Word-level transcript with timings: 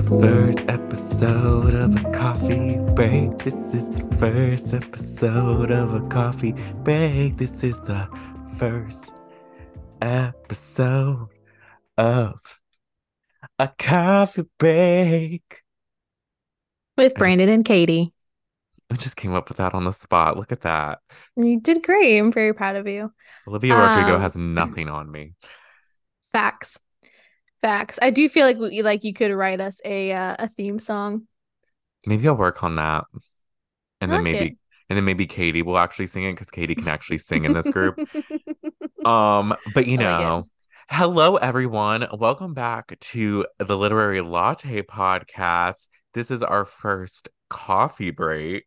the 0.00 0.20
first 0.20 0.60
episode 0.68 1.74
of 1.74 1.94
a 2.04 2.10
coffee 2.12 2.78
break. 2.94 3.36
This 3.38 3.74
is 3.74 3.90
the 3.90 4.00
first 4.18 4.72
episode 4.72 5.70
of 5.70 5.92
a 5.92 6.00
coffee 6.08 6.52
break. 6.82 7.36
This 7.36 7.62
is 7.62 7.82
the 7.82 8.08
first 8.56 9.16
episode 10.00 11.28
of 11.98 12.40
a 13.58 13.68
coffee 13.78 14.44
break. 14.58 15.62
with 16.96 17.14
Brandon 17.14 17.50
and 17.50 17.64
Katy. 17.64 18.14
I 18.90 18.96
just 18.96 19.16
came 19.16 19.34
up 19.34 19.48
with 19.50 19.58
that 19.58 19.74
on 19.74 19.84
the 19.84 19.92
spot. 19.92 20.38
Look 20.38 20.50
at 20.50 20.62
that. 20.62 21.00
You 21.36 21.60
did 21.60 21.82
great. 21.82 22.18
I'm 22.18 22.32
very 22.32 22.54
proud 22.54 22.76
of 22.76 22.86
you. 22.86 23.12
Olivia 23.46 23.76
Rodrigo 23.76 24.16
Um, 24.16 24.22
has 24.22 24.34
nothing 24.34 24.88
on 24.88 25.10
me. 25.10 25.34
Facts. 26.32 26.78
Facts. 27.62 27.98
I 28.00 28.10
do 28.10 28.28
feel 28.28 28.46
like 28.46 28.58
we, 28.58 28.82
like 28.82 29.04
you 29.04 29.12
could 29.12 29.32
write 29.32 29.60
us 29.60 29.80
a 29.84 30.12
uh, 30.12 30.36
a 30.38 30.48
theme 30.48 30.78
song. 30.78 31.26
Maybe 32.06 32.26
I'll 32.26 32.36
work 32.36 32.62
on 32.62 32.76
that. 32.76 33.04
And 34.00 34.10
I 34.10 34.16
then 34.16 34.24
like 34.24 34.32
maybe 34.32 34.46
it. 34.46 34.58
and 34.88 34.96
then 34.96 35.04
maybe 35.04 35.26
Katy 35.26 35.62
will 35.62 35.78
actually 35.78 36.06
sing 36.06 36.24
it 36.24 36.32
because 36.32 36.50
Katy 36.50 36.74
can 36.74 36.88
actually 36.88 37.18
sing 37.18 37.44
in 37.44 37.52
this 37.52 37.68
group. 37.70 37.98
Um, 39.04 39.54
but 39.74 39.86
you 39.86 39.98
I 39.98 40.04
like 40.04 40.20
know, 40.20 40.48
hello 40.90 41.36
everyone. 41.36 42.06
Welcome 42.12 42.52
back 42.52 42.98
to 43.00 43.46
the 43.58 43.76
Literary 43.78 44.20
Latte 44.20 44.82
Podcast. 44.82 45.88
This 46.12 46.30
is 46.30 46.42
our 46.42 46.66
first 46.66 47.30
coffee 47.48 48.10
break. 48.10 48.66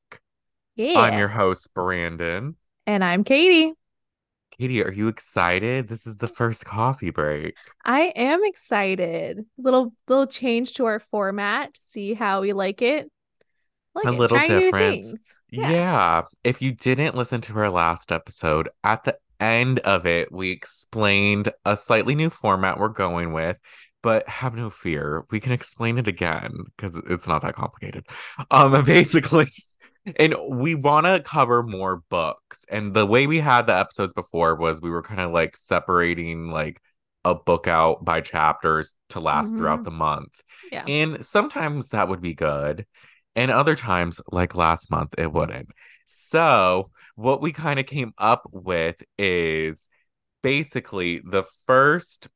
yeah. 0.76 1.00
I'm 1.00 1.20
your 1.20 1.28
host, 1.28 1.72
Brandon. 1.76 2.56
and 2.88 3.04
I'm 3.04 3.24
Katy. 3.24 3.74
Katy, 4.64 4.82
are 4.82 4.94
you 4.94 5.10
excited? 5.10 5.90
This 5.90 6.08
is 6.08 6.18
the 6.18 6.28
first 6.30 6.64
coffee 6.64 7.10
break. 7.10 7.56
I 7.84 8.14
am 8.16 8.46
excited. 8.46 9.46
Little 9.58 9.94
little 10.08 10.26
change 10.28 10.74
to 10.76 10.86
our 10.86 11.00
format. 11.00 11.78
See 11.82 12.14
how 12.14 12.40
we 12.42 12.54
like 12.54 12.82
it. 12.82 13.12
Like 13.94 14.06
A 14.06 14.10
it. 14.10 14.12
little 14.12 14.38
Trying 14.38 14.48
different. 14.48 15.04
things. 15.04 15.36
Yeah. 15.52 16.22
If 16.46 16.62
you 16.62 16.72
didn't 16.72 17.16
listen 17.16 17.42
to 17.42 17.58
our 17.60 17.70
last 17.70 18.12
episode, 18.12 18.70
at 18.86 19.04
the 19.04 19.18
end 19.40 19.80
of 19.80 20.06
it, 20.06 20.32
we 20.32 20.52
explained 20.52 21.52
a 21.66 21.76
slightly 21.76 22.16
new 22.16 22.30
format 22.30 22.80
we're 22.80 22.88
going 22.88 23.34
with, 23.34 23.58
but 24.02 24.28
have 24.30 24.56
no 24.56 24.70
fear. 24.70 25.26
We 25.30 25.42
can 25.42 25.52
explain 25.52 25.98
it 25.98 26.08
again 26.08 26.54
because 26.78 26.96
it's 27.10 27.28
not 27.28 27.42
that 27.42 27.56
complicated. 27.56 28.06
Um, 28.50 28.84
basically, 28.86 29.48
and 30.18 30.36
we 30.50 30.76
want 30.76 31.06
to 31.06 31.22
cover 31.24 31.64
more 31.64 32.04
books. 32.10 32.66
And 32.70 32.94
the 32.94 33.06
way 33.06 33.28
we 33.28 33.40
had 33.40 33.68
the 33.68 33.78
episodes 33.78 34.14
before 34.14 34.56
was 34.56 34.82
we 34.82 34.90
were 34.90 35.04
kind 35.04 35.22
of 35.22 35.32
like 35.32 35.56
separating 35.58 36.48
like 36.50 36.82
a 37.26 37.34
book 37.34 37.68
out 37.68 38.04
by 38.04 38.22
chapters 38.22 38.94
to 39.10 39.20
last 39.20 39.56
throughout 39.56 39.82
Mhm. 39.82 39.86
the 39.86 39.92
month. 39.92 40.44
Yeah. 40.72 40.84
And 40.88 41.26
sometimes 41.26 41.90
that 41.90 42.10
would 42.10 42.22
be 42.22 42.34
good. 42.34 42.86
And 43.36 43.50
other 43.50 43.76
times, 43.76 44.20
like 44.32 44.56
last 44.56 44.92
month, 44.92 45.16
it 45.18 45.32
wouldn't. 45.32 45.70
So, 46.06 46.92
what 47.16 47.42
we 47.42 47.52
kind 47.54 47.80
of 47.80 47.86
came 47.86 48.12
up 48.18 48.44
with 48.52 48.98
is 49.18 49.88
basically 50.42 51.20
the 51.20 51.44
first. 51.66 52.28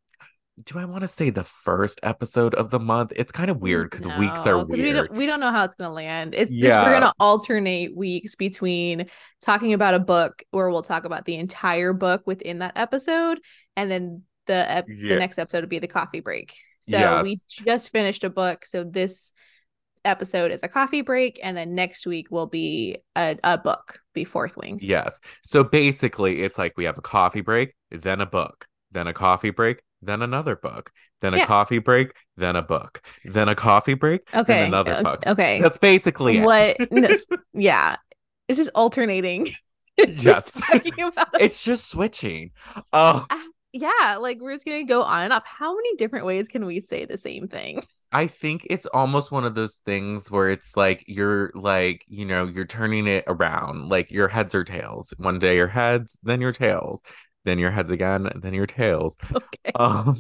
Do 0.64 0.80
I 0.80 0.86
want 0.86 1.02
to 1.02 1.08
say 1.08 1.30
the 1.30 1.44
first 1.44 2.00
episode 2.02 2.56
of 2.56 2.72
the 2.72 2.80
month? 2.80 3.14
It's 3.16 3.32
kind 3.32 3.52
of 3.52 3.58
mm, 3.58 3.62
weird 3.62 3.92
because 3.92 4.08
weeks 4.18 4.48
are 4.48 4.58
No, 4.58 4.66
'cause 4.66 4.78
we 4.78 4.92
weird. 4.92 4.96
don't 4.96 5.12
we 5.14 5.26
don't 5.28 5.40
know 5.40 5.52
how 5.52 5.64
it's 5.66 5.76
gonna 5.76 5.94
land. 5.94 6.34
It's 6.34 6.50
just 6.52 6.78
we're 6.78 6.94
gonna 6.94 7.14
alternate 7.20 7.96
weeks 7.96 8.36
between 8.36 9.08
talking 9.42 9.74
about 9.74 9.94
a 9.94 10.00
book 10.00 10.42
where 10.52 10.70
we'll 10.72 10.82
talk 10.82 11.06
about 11.06 11.26
the 11.26 11.36
entire 11.36 11.94
book 11.94 12.24
within 12.26 12.60
that 12.60 12.74
episode, 12.76 13.40
and 13.76 13.92
then 13.92 14.24
the 14.48 14.70
ep- 14.72 14.88
Yeah. 14.90 15.10
the 15.10 15.16
next 15.18 15.38
episode 15.38 15.62
would 15.62 15.70
be 15.70 15.80
the 15.80 15.88
coffee 15.88 16.22
break. 16.22 16.56
So 16.80 17.22
we 17.22 17.38
just 17.50 17.92
finished 17.92 18.24
a 18.24 18.30
book, 18.30 18.66
so 18.66 18.84
this 18.84 19.34
episode 20.06 20.52
is 20.52 20.64
a 20.64 20.68
coffee 20.70 21.02
break, 21.02 21.40
and 21.44 21.56
then 21.56 21.76
next 21.76 22.08
week 22.08 22.32
will 22.32 22.48
be 22.48 22.98
a, 23.16 23.38
a 23.44 23.58
book, 23.58 24.00
be 24.14 24.24
fourth 24.24 24.56
wing. 24.58 24.80
Yes. 24.82 25.20
So 25.44 25.64
basically, 25.64 26.42
it's 26.44 26.58
like 26.58 26.74
we 26.78 26.86
have 26.86 26.98
a 26.98 27.02
coffee 27.02 27.42
break, 27.42 27.76
then 27.92 28.22
a 28.22 28.26
book, 28.26 28.66
then 28.92 29.06
a 29.08 29.14
coffee 29.14 29.50
break, 29.50 29.82
then 30.02 30.22
another 30.22 30.56
book, 30.56 30.92
then 31.22 31.34
a 31.34 31.38
Yeah. 31.38 31.46
coffee 31.46 31.80
break, 31.80 32.12
then 32.36 32.56
a 32.56 32.62
book, 32.62 33.02
then 33.26 33.50
a 33.50 33.56
coffee 33.56 33.96
break, 33.96 34.22
Okay. 34.34 34.60
then 34.60 34.68
another 34.68 35.02
book. 35.04 35.24
Okay. 35.28 35.62
That's 35.62 35.78
basically 35.78 36.38
it. 36.38 36.44
What? 36.44 36.78
no, 36.92 37.10
yeah. 37.54 37.98
It's 38.48 38.58
just 38.58 38.72
alternating. 38.76 39.50
It's 40.00 40.22
Yes. 40.22 40.54
just 40.54 40.70
about 41.00 41.28
it's 41.42 41.64
just 41.64 41.90
switching. 41.90 42.52
Oh, 42.94 43.26
ah, 43.32 43.44
yeah, 43.74 44.18
like 44.20 44.40
we're 44.40 44.54
just 44.54 44.66
gonna 44.66 44.84
go 44.86 45.02
on 45.04 45.24
and 45.24 45.34
off. 45.34 45.44
How 45.46 45.76
many 45.76 45.96
different 45.96 46.26
ways 46.26 46.48
can 46.48 46.66
we 46.66 46.80
say 46.82 47.06
the 47.06 47.18
same 47.18 47.48
thing? 47.48 47.82
I 48.12 48.28
think 48.28 48.66
it's 48.70 48.86
almost 48.88 49.32
one 49.32 49.44
of 49.44 49.54
those 49.54 49.78
things 49.86 50.32
where 50.32 50.50
it's 50.50 50.78
like 50.78 51.04
you're 51.08 51.52
like, 51.56 52.06
you 52.08 52.26
know, 52.26 52.46
you're 52.48 52.66
turning 52.66 53.06
it 53.06 53.26
around, 53.28 53.90
like 53.90 54.12
your 54.12 54.30
heads 54.30 54.56
or 54.56 54.64
tails. 54.64 55.14
One 55.18 55.40
day 55.40 55.58
your 55.58 55.68
heads, 55.68 56.18
then 56.24 56.40
your 56.40 56.54
tails, 56.54 57.02
then 57.48 57.60
your 57.60 57.72
heads 57.72 57.92
again, 57.92 58.30
then 58.36 58.54
your 58.54 58.68
tails. 58.68 59.18
Okay. 59.36 59.72
Um, 59.76 60.16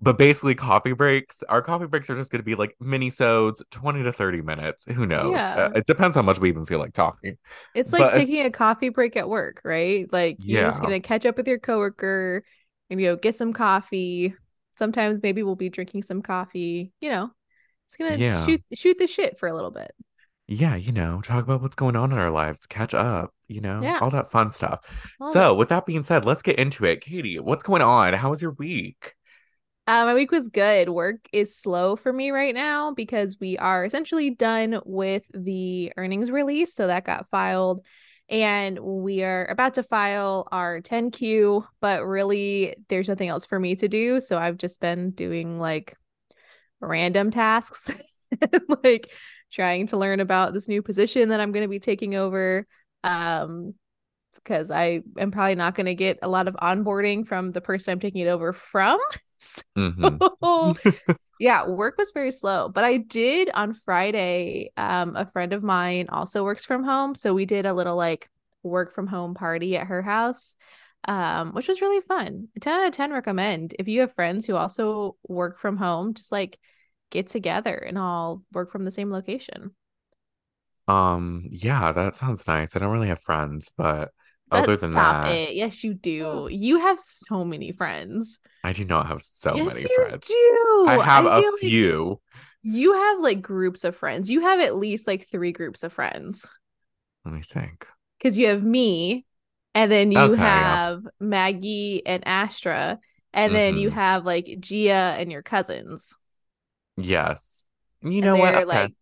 but 0.00 0.18
basically, 0.18 0.54
coffee 0.54 0.92
breaks. 0.92 1.42
Our 1.48 1.62
coffee 1.62 1.86
breaks 1.86 2.10
are 2.10 2.16
just 2.16 2.30
going 2.30 2.40
to 2.40 2.44
be 2.44 2.54
like 2.54 2.74
mini 2.80 3.08
sodes, 3.10 3.62
twenty 3.70 4.02
to 4.02 4.12
thirty 4.12 4.42
minutes. 4.42 4.84
Who 4.84 5.06
knows? 5.06 5.32
Yeah. 5.32 5.54
Uh, 5.54 5.70
it 5.76 5.86
depends 5.86 6.16
how 6.16 6.22
much 6.22 6.38
we 6.38 6.48
even 6.48 6.66
feel 6.66 6.78
like 6.78 6.92
talking. 6.92 7.36
It's 7.74 7.92
like 7.92 8.02
but 8.02 8.14
taking 8.14 8.44
a 8.44 8.50
coffee 8.50 8.88
break 8.88 9.16
at 9.16 9.28
work, 9.28 9.60
right? 9.64 10.10
Like 10.12 10.38
you're 10.40 10.62
just 10.64 10.82
gonna 10.82 11.00
catch 11.00 11.24
up 11.24 11.36
with 11.36 11.46
your 11.46 11.58
coworker 11.58 12.44
and 12.90 13.00
you 13.00 13.06
know 13.06 13.16
get 13.16 13.34
some 13.36 13.52
coffee. 13.52 14.34
Sometimes 14.78 15.20
maybe 15.22 15.42
we'll 15.42 15.56
be 15.56 15.68
drinking 15.68 16.02
some 16.02 16.22
coffee, 16.22 16.92
you 17.00 17.10
know. 17.10 17.30
It's 17.88 17.96
gonna 17.96 18.16
Yeah. 18.16 18.44
shoot 18.46 18.62
shoot 18.74 18.98
the 18.98 19.06
shit 19.06 19.38
for 19.38 19.48
a 19.48 19.54
little 19.54 19.70
bit. 19.70 19.92
Yeah, 20.48 20.74
you 20.74 20.90
know, 20.90 21.20
talk 21.22 21.44
about 21.44 21.62
what's 21.62 21.76
going 21.76 21.94
on 21.94 22.10
in 22.12 22.18
our 22.18 22.30
lives, 22.30 22.66
catch 22.66 22.92
up, 22.92 23.32
you 23.50 23.60
know, 23.60 23.80
Yeah. 23.82 23.98
all 24.00 24.10
that 24.10 24.30
fun 24.30 24.50
stuff. 24.50 24.80
So, 25.32 25.54
with 25.54 25.68
that 25.70 25.86
being 25.86 26.02
said, 26.02 26.24
let's 26.24 26.42
get 26.42 26.58
into 26.58 26.84
it. 26.84 27.00
Katy, 27.00 27.38
what's 27.40 27.62
going 27.62 27.82
on? 27.82 28.14
How 28.14 28.30
was 28.30 28.40
your 28.40 28.52
week? 28.52 29.14
Uh, 29.86 30.04
my 30.04 30.14
week 30.14 30.30
was 30.30 30.48
good. 30.48 30.88
Work 30.88 31.28
is 31.32 31.56
slow 31.56 31.96
for 31.96 32.12
me 32.12 32.30
right 32.30 32.54
now 32.54 32.94
because 32.94 33.38
we 33.40 33.58
are 33.58 33.84
essentially 33.84 34.30
done 34.30 34.80
with 34.84 35.26
the 35.34 35.92
earnings 35.96 36.30
release. 36.30 36.74
So 36.74 36.86
that 36.86 37.04
got 37.04 37.28
filed. 37.30 37.84
And 38.28 38.78
we 38.78 39.24
are 39.24 39.46
about 39.46 39.74
to 39.74 39.82
file 39.82 40.46
our 40.52 40.80
10Q, 40.80 41.66
but 41.80 42.06
really 42.06 42.76
there's 42.88 43.08
nothing 43.08 43.28
else 43.28 43.44
for 43.44 43.58
me 43.58 43.74
to 43.76 43.88
do. 43.88 44.20
So 44.20 44.38
I've 44.38 44.58
just 44.58 44.78
been 44.80 45.10
doing 45.10 45.58
like 45.58 45.96
random 46.78 47.32
tasks, 47.32 47.90
like 48.84 49.10
trying 49.50 49.88
to 49.88 49.96
learn 49.96 50.20
about 50.20 50.54
this 50.54 50.68
new 50.68 50.82
position 50.82 51.30
that 51.30 51.40
I'm 51.40 51.50
going 51.50 51.64
to 51.64 51.68
be 51.68 51.80
taking 51.80 52.14
over. 52.14 52.64
Um, 53.04 53.74
because 54.34 54.70
I 54.70 55.02
am 55.18 55.30
probably 55.32 55.56
not 55.56 55.74
going 55.74 55.86
to 55.86 55.94
get 55.94 56.20
a 56.22 56.28
lot 56.28 56.48
of 56.48 56.54
onboarding 56.54 57.26
from 57.26 57.52
the 57.52 57.60
person 57.60 57.92
I'm 57.92 58.00
taking 58.00 58.22
it 58.22 58.28
over 58.28 58.52
from. 58.52 58.98
So 59.42 59.62
Mhm. 59.78 60.76
yeah, 61.38 61.66
work 61.66 61.96
was 61.96 62.10
very 62.12 62.30
slow, 62.32 62.68
but 62.68 62.84
I 62.84 62.98
did 62.98 63.50
on 63.54 63.74
Friday. 63.74 64.72
Um, 64.76 65.16
a 65.16 65.26
friend 65.30 65.52
of 65.52 65.62
mine 65.62 66.08
also 66.10 66.44
works 66.44 66.64
from 66.66 66.84
home, 66.84 67.14
so 67.14 67.32
we 67.34 67.46
did 67.46 67.66
a 67.66 67.72
little 67.74 67.96
like 67.96 68.28
work 68.62 68.94
from 68.94 69.06
home 69.06 69.34
party 69.34 69.76
at 69.76 69.86
her 69.86 70.02
house, 70.02 70.54
um, 71.08 71.52
which 71.52 71.68
was 71.68 71.80
really 71.80 72.02
fun. 72.02 72.48
Ten 72.60 72.80
out 72.80 72.88
of 72.88 72.92
ten 72.92 73.12
recommend 73.12 73.74
if 73.78 73.88
you 73.88 74.00
have 74.00 74.14
friends 74.14 74.46
who 74.46 74.56
also 74.56 75.16
work 75.26 75.58
from 75.58 75.76
home, 75.78 76.14
just 76.14 76.30
like 76.32 76.58
get 77.10 77.28
together 77.28 77.74
and 77.74 77.96
all 77.98 78.42
work 78.52 78.70
from 78.70 78.84
the 78.84 78.90
same 78.90 79.10
location. 79.10 79.72
Um, 80.90 81.46
yeah, 81.50 81.92
that 81.92 82.16
sounds 82.16 82.46
nice. 82.46 82.74
I 82.76 82.78
don't 82.78 82.92
really 82.92 83.08
have 83.08 83.22
friends, 83.22 83.72
but 83.76 84.12
other 84.50 84.76
than 84.76 84.94
stop 84.94 84.94
that, 84.94 85.40
it. 85.40 85.54
Yes, 85.54 85.84
you 85.84 85.94
do. 85.94 86.48
You 86.50 86.80
have 86.80 86.98
so 87.00 87.44
many 87.44 87.72
friends. 87.72 88.38
I 88.64 88.72
do 88.72 88.84
not 88.86 89.06
have 89.08 89.22
so 89.22 89.58
yes, 89.58 89.60
many 89.60 89.86
you 89.88 89.88
friends. 89.88 90.36
do. 90.36 90.36
I 90.84 90.98
have 90.98 91.26
I 91.26 91.26
a 91.26 91.42
feel 91.42 91.52
like 91.52 91.74
few. 91.82 92.20
You 92.62 92.94
have 92.94 93.20
like 93.20 93.42
groups 93.42 93.84
of 93.84 93.96
friends. 93.96 94.30
You 94.30 94.42
have 94.42 94.60
at 94.60 94.76
least 94.76 95.06
like 95.06 95.28
three 95.30 95.52
groups 95.52 95.82
of 95.84 95.92
friends. 95.92 96.48
Let 97.24 97.32
me 97.34 97.42
think. 97.42 97.86
because 98.18 98.36
you 98.38 98.48
have 98.48 98.62
me, 98.62 99.24
and 99.74 99.90
then 99.90 100.12
you 100.12 100.32
Okay, 100.32 100.60
yeah. 100.60 100.78
have 100.78 101.06
Maggie 101.20 102.04
and 102.06 102.26
Astra, 102.26 102.98
and 103.32 103.54
then 103.54 103.76
you 103.76 103.90
Mhm. 103.90 103.90
have 103.90 104.24
like 104.24 104.56
Gia 104.60 104.92
and 105.18 105.30
your 105.30 105.42
cousins. 105.42 106.16
Yes. 106.96 107.66
You 108.02 108.22
know 108.22 108.36
what? 108.36 108.54
they're 108.54 108.66
Okay. 108.72 108.88
like 108.88 108.94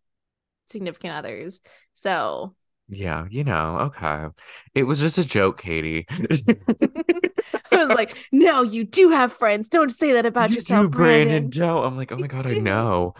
significant 0.71 1.15
others. 1.15 1.61
So 1.95 2.55
Yeah, 2.91 3.27
you 3.31 3.45
know, 3.45 3.79
okay. 3.81 4.27
It 4.75 4.85
was 4.85 4.99
just 5.01 5.19
a 5.19 5.25
joke, 5.27 5.61
Katy. 5.61 6.07
I 7.73 7.85
was 7.85 7.91
like, 7.91 8.17
no, 8.33 8.63
you 8.63 8.85
do 8.85 9.11
have 9.11 9.33
friends. 9.33 9.69
Don't 9.69 9.91
say 9.91 10.13
that 10.13 10.27
about 10.27 10.55
you 10.55 10.57
yourself, 10.57 10.87
do, 10.89 10.89
Brandon. 10.89 11.49
Don't. 11.51 11.85
I'm 11.85 11.97
like, 11.97 12.13
oh 12.13 12.17
You 12.17 12.25
my 12.25 12.27
god, 12.27 12.47
I 12.47 12.55
know. 12.59 13.15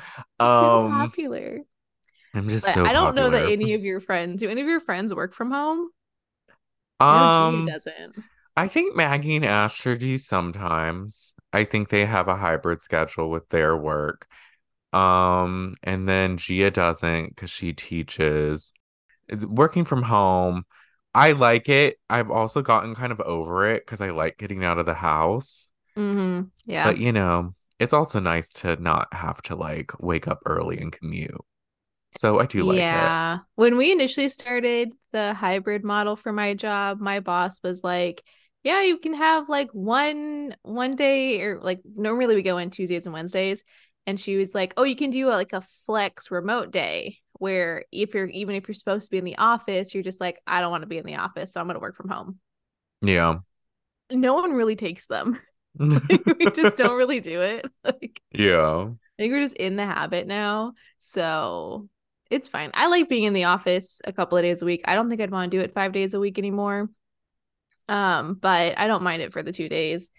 so 0.47 0.81
Um, 0.81 0.89
popular. 0.89 1.61
I'm 2.35 2.49
just 2.49 2.67
But 2.67 2.71
so 2.73 2.89
I 2.89 2.93
don't 2.93 3.15
know 3.15 3.31
that 3.31 3.47
any 3.47 3.75
of 3.75 3.83
your 3.85 4.01
friends. 4.01 4.41
Do 4.43 4.49
any 4.51 4.61
of 4.63 4.69
your 4.69 4.81
friends 4.81 5.15
work 5.15 5.35
from 5.35 5.51
home? 5.51 5.91
Um, 7.01 7.63
Gia 7.63 7.63
doesn't. 7.73 8.25
I 8.57 8.69
think 8.69 8.97
Maggie 8.97 9.37
and 9.37 9.45
Asher 9.45 9.97
do 9.97 10.19
sometimes. 10.19 11.35
I 11.53 11.65
think 11.65 11.89
they 11.91 12.07
have 12.07 12.29
a 12.29 12.37
hybrid 12.37 12.83
schedule 12.83 13.31
with 13.31 13.49
their 13.51 13.77
work. 13.77 14.29
Um, 14.93 15.75
and 15.83 16.09
then 16.09 16.37
Gia 16.37 16.71
doesn't 16.71 17.29
because 17.29 17.51
she 17.51 17.73
teaches. 17.73 18.73
It's 19.29 19.45
working 19.45 19.85
from 19.85 20.03
home. 20.03 20.65
I 21.15 21.33
like 21.33 21.69
it. 21.69 21.99
I've 22.09 22.31
also 22.31 22.63
gotten 22.63 22.95
kind 22.95 23.13
of 23.13 23.21
over 23.21 23.69
it 23.71 23.85
because 23.85 24.01
I 24.01 24.11
like 24.11 24.39
getting 24.39 24.65
out 24.65 24.79
of 24.79 24.87
the 24.87 24.95
house. 24.95 25.73
Mm-hmm. 25.97 26.45
Yeah. 26.67 26.85
But 26.85 26.99
you 26.99 27.13
know, 27.13 27.55
it's 27.79 27.93
also 27.93 28.21
nice 28.21 28.51
to 28.51 28.77
not 28.77 29.13
have 29.13 29.43
to 29.43 29.57
like 29.57 29.93
wake 30.01 30.29
up 30.29 30.41
early 30.47 30.79
and 30.79 30.93
commute. 30.93 31.41
So 32.17 32.41
I 32.41 32.47
do 32.47 32.63
like 32.63 32.77
it. 32.77 32.81
yeah. 32.81 33.39
When 33.57 33.77
we 33.77 33.93
initially 33.93 34.29
started 34.29 34.93
the 35.13 35.35
hybrid 35.35 35.85
model 35.85 36.17
for 36.17 36.33
my 36.33 36.55
job, 36.55 37.01
my 37.01 37.21
boss 37.21 37.61
was 37.63 37.85
like, 37.85 38.25
"Yeah, 38.63 38.83
you 38.83 38.99
can 38.99 39.15
have 39.15 39.49
like 39.49 39.71
one 39.73 40.57
one 40.63 40.93
day 40.93 41.41
or 41.43 41.61
like 41.63 41.81
normally 41.85 42.35
we 42.35 42.43
go 42.43 42.59
in 42.59 42.71
Tuesdays 42.71 43.07
and 43.07 43.13
Wednesdays." 43.13 43.63
And 44.09 44.19
she 44.19 44.39
was 44.39 44.55
like, 44.55 44.73
"Oh, 44.79 44.85
you 44.85 44.97
can 44.97 45.11
do 45.11 45.29
a, 45.29 45.37
like 45.37 45.53
a 45.53 45.61
flex 45.85 46.31
remote 46.31 46.71
day 46.71 47.19
where 47.35 47.85
if 47.93 48.15
you're 48.15 48.25
even 48.25 48.55
if 48.55 48.67
you're 48.67 48.75
supposed 48.75 49.05
to 49.05 49.11
be 49.11 49.19
in 49.19 49.25
the 49.25 49.37
office, 49.37 49.93
you're 49.93 50.03
just 50.03 50.19
like, 50.19 50.41
I 50.47 50.63
don't 50.63 50.71
want 50.71 50.81
to 50.81 50.87
be 50.87 50.97
in 50.97 51.05
the 51.05 51.17
office, 51.17 51.53
so 51.53 51.61
I'm 51.61 51.67
going 51.67 51.75
to 51.75 51.81
work 51.81 51.95
from 51.95 52.09
home." 52.09 52.39
Yeah. 53.03 53.41
No 54.11 54.33
one 54.33 54.55
really 54.55 54.77
takes 54.77 55.09
them. 55.09 55.39
we 55.79 56.51
just 56.55 56.79
don't 56.79 56.97
really 56.97 57.21
do 57.21 57.43
it. 57.43 57.67
Like 57.85 58.23
Yeah. 58.33 58.87
I 58.87 59.23
think 59.23 59.31
we're 59.31 59.43
just 59.43 59.59
in 59.59 59.77
the 59.77 59.85
habit 59.85 60.27
now. 60.27 60.73
So 61.01 61.91
it's 62.31 62.49
fine. 62.49 62.71
I 62.73 62.87
like 62.87 63.11
being 63.11 63.25
in 63.25 63.35
the 63.35 63.45
office 63.45 64.01
a 64.07 64.13
couple 64.13 64.39
of 64.39 64.43
days 64.43 64.63
a 64.63 64.65
week. 64.65 64.85
I 64.87 64.95
don't 64.95 65.11
think 65.11 65.21
I'd 65.21 65.31
want 65.31 65.53
to 65.53 65.57
do 65.59 65.63
it 65.63 65.75
five 65.75 65.93
days 65.93 66.15
a 66.15 66.21
week 66.21 66.39
anymore. 66.39 66.89
Um, 67.89 68.39
but 68.41 68.79
I 68.79 68.87
don't 68.87 69.03
mind 69.03 69.21
it 69.21 69.35
for 69.35 69.43
the 69.43 69.53
two 69.53 69.69
days. 69.69 70.11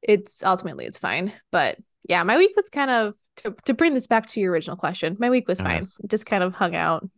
It's 0.00 0.44
ultimately 0.44 0.86
it's 0.86 0.98
fine. 0.98 1.32
But 1.50 1.76
yeah, 2.08 2.22
my 2.22 2.36
week 2.36 2.52
was 2.56 2.68
kind 2.68 2.90
of 2.90 3.14
to, 3.36 3.54
to 3.64 3.74
bring 3.74 3.94
this 3.94 4.06
back 4.06 4.26
to 4.28 4.40
your 4.40 4.52
original 4.52 4.76
question. 4.76 5.16
My 5.18 5.30
week 5.30 5.48
was 5.48 5.60
fine. 5.60 5.82
Just 6.06 6.26
kind 6.26 6.42
of 6.42 6.54
hung 6.54 6.74
out, 6.74 7.08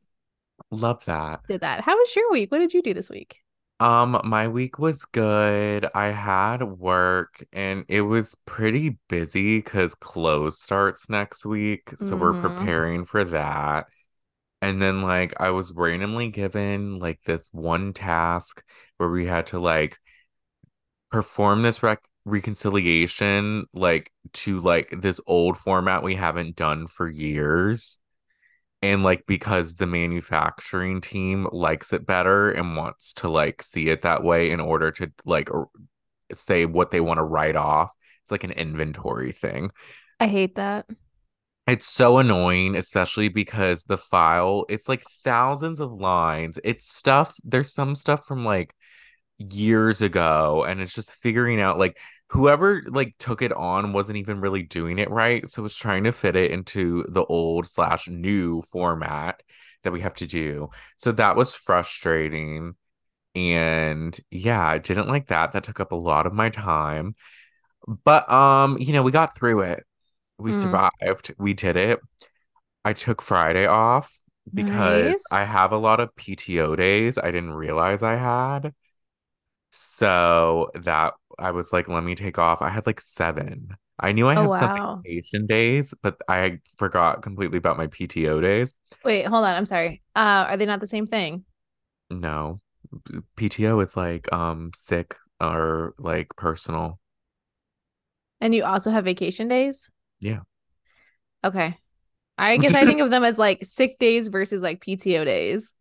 Love 0.71 1.05
that. 1.07 1.41
did 1.49 1.61
that. 1.61 1.81
How 1.83 1.97
was 1.97 2.15
your 2.17 2.31
week? 2.31 2.51
What 2.51 2.59
did 2.59 2.73
you 2.75 2.83
do 2.83 2.95
this 2.95 3.11
week? 3.11 3.39
Um, 3.81 4.21
my 4.25 4.47
week 4.47 4.79
was 4.79 5.05
good. 5.05 5.89
I 5.93 6.07
had 6.09 6.63
work 6.63 7.45
and 7.53 7.85
it 7.89 8.03
was 8.03 8.37
pretty 8.47 8.99
busy 9.09 9.59
because 9.59 9.95
close 9.97 10.61
starts 10.61 11.11
next 11.11 11.45
week. 11.45 11.91
So 11.97 12.17
we're 12.17 12.35
Mhm. 12.35 12.43
preparing 12.43 13.05
for 13.05 13.25
that. 13.25 13.87
And 14.63 14.81
then 14.81 15.03
like 15.03 15.35
I 15.41 15.51
was 15.51 15.73
randomly 15.73 16.29
given 16.31 17.01
like 17.01 17.21
this 17.25 17.49
one 17.53 17.93
task 17.93 18.63
where 18.99 19.11
we 19.11 19.27
had 19.27 19.47
to 19.49 19.59
like 19.59 19.99
perform 21.11 21.63
this 21.63 21.83
rec 21.83 22.01
reconciliation 22.25 23.67
like 23.73 24.13
to 24.33 24.61
like 24.61 24.95
this 25.01 25.21
old 25.27 25.59
format 25.59 26.03
we 26.03 26.15
haven't 26.15 26.57
done 26.57 26.87
for 26.87 27.09
years. 27.09 27.99
And 28.81 29.05
like 29.05 29.25
because 29.27 29.77
the 29.77 29.87
manufacturing 29.87 31.01
team 31.01 31.49
likes 31.53 31.93
it 31.93 32.05
better 32.05 32.51
and 32.51 32.77
wants 32.77 33.15
to 33.15 33.29
like 33.29 33.63
see 33.63 33.89
it 33.89 34.03
that 34.03 34.25
way 34.25 34.51
in 34.51 34.59
order 34.59 34.91
to 34.93 35.13
like 35.25 35.49
say 36.35 36.67
what 36.67 36.91
they 36.91 37.01
want 37.01 37.19
to 37.19 37.25
write 37.25 37.57
off. 37.57 37.91
It's 38.23 38.33
like 38.33 38.45
an 38.45 38.51
inventory 38.53 39.33
thing. 39.33 39.71
I 40.19 40.27
hate 40.27 40.57
that. 40.57 40.87
It's 41.69 41.87
so 41.87 42.19
annoying, 42.19 42.75
especially 42.75 43.29
because 43.29 43.85
the 43.85 43.97
file, 43.97 44.65
it's 44.69 44.89
like 44.89 45.05
thousands 45.23 45.79
of 45.79 45.93
lines. 45.93 46.59
It's 46.65 46.93
stuff, 46.93 47.37
there's 47.45 47.73
some 47.73 47.95
stuff 47.95 48.27
from 48.27 48.45
like 48.45 48.75
years 49.43 50.03
ago, 50.03 50.65
and 50.69 50.81
it's 50.81 50.95
just 50.95 51.11
figuring 51.13 51.61
out 51.61 51.79
like 51.79 51.99
whoever 52.29 52.83
like 52.89 53.15
took 53.19 53.43
it 53.43 53.53
on 53.53 53.93
wasn't 53.93 54.19
even 54.19 54.41
really 54.41 54.63
doing 54.63 54.99
it 54.99 55.11
right. 55.11 55.49
So 55.51 55.65
it's 55.65 55.77
trying 55.77 56.05
to 56.05 56.13
fit 56.13 56.37
it 56.37 56.51
into 56.51 57.05
the 57.09 57.25
old 57.25 57.67
slash 57.67 58.09
new 58.09 58.63
format 58.73 59.43
that 59.85 59.93
we 59.93 60.01
have 60.01 60.15
to 60.17 60.27
do. 60.27 60.71
So 60.97 61.13
that 61.13 61.37
was 61.37 61.55
frustrating. 61.55 62.75
And 63.35 64.19
yeah, 64.31 64.67
I 64.67 64.79
didn't 64.79 65.09
like 65.09 65.29
that. 65.29 65.53
That 65.53 65.65
took 65.65 65.81
up 65.81 65.93
a 65.93 65.97
lot 65.97 66.27
of 66.27 66.35
my 66.35 66.51
time. 66.51 67.15
But 68.05 68.31
um, 68.31 68.79
you 68.79 68.93
know, 68.93 69.03
we 69.03 69.13
got 69.13 69.37
through 69.37 69.63
it. 69.63 69.85
We 70.39 70.53
Mm. 70.53 70.55
survived. 70.55 71.35
We 71.39 71.55
did 71.55 71.77
it. 71.77 72.01
I 72.85 72.93
took 72.93 73.23
Friday 73.23 73.67
off 73.67 74.21
because 74.55 75.27
I 75.31 75.45
have 75.45 75.73
a 75.73 75.79
lot 75.79 76.01
of 76.01 76.15
PTO 76.17 76.77
days 76.77 77.19
I 77.19 77.31
didn't 77.31 77.53
realize 77.55 78.03
I 78.03 78.17
had. 78.17 78.75
So 79.73 80.71
that 80.75 81.15
I 81.39 81.51
was 81.51 81.73
like, 81.73 81.89
let 81.89 82.05
me 82.05 82.15
take 82.15 82.39
off. 82.39 82.61
I 82.63 82.69
had 82.69 82.87
like 82.87 83.01
seven. 83.01 83.75
I 83.99 84.13
knew 84.13 84.29
I 84.29 84.35
Oh 84.37 84.53
had 84.53 84.55
some 84.55 84.71
vacation 85.05 85.47
days, 85.47 85.95
but 86.03 86.21
I 86.29 86.61
forgot 86.77 87.23
completely 87.23 87.59
about 87.59 87.79
my 87.79 87.87
PTO 87.87 88.41
days. 88.41 88.75
Wait, 89.05 89.25
hold 89.27 89.45
on. 89.45 89.55
I'm 89.55 89.67
sorry. 89.67 90.03
Uh, 90.15 90.47
are 90.49 90.57
they 90.57 90.67
not 90.67 90.81
the 90.81 90.87
same 90.87 91.07
thing? 91.07 91.45
No. 92.11 92.61
PTO 93.37 93.81
is 93.81 93.97
like 93.97 94.33
um 94.33 94.71
sick 94.75 95.17
or 95.41 95.95
like 95.99 96.29
personal. 96.37 97.01
And 98.43 98.55
you 98.55 98.65
also 98.65 98.91
have 98.91 99.05
vacation 99.05 99.49
days? 99.49 99.91
Yeah. 100.21 100.43
Okay. 101.45 101.77
I 102.39 102.59
guess 102.59 102.75
I 102.75 102.87
think 102.87 103.01
of 103.01 103.11
them 103.11 103.25
as 103.25 103.39
like 103.39 103.65
sick 103.65 103.99
days 103.99 104.29
versus 104.29 104.63
like 104.63 104.81
PTO 104.81 105.25
days. 105.25 105.75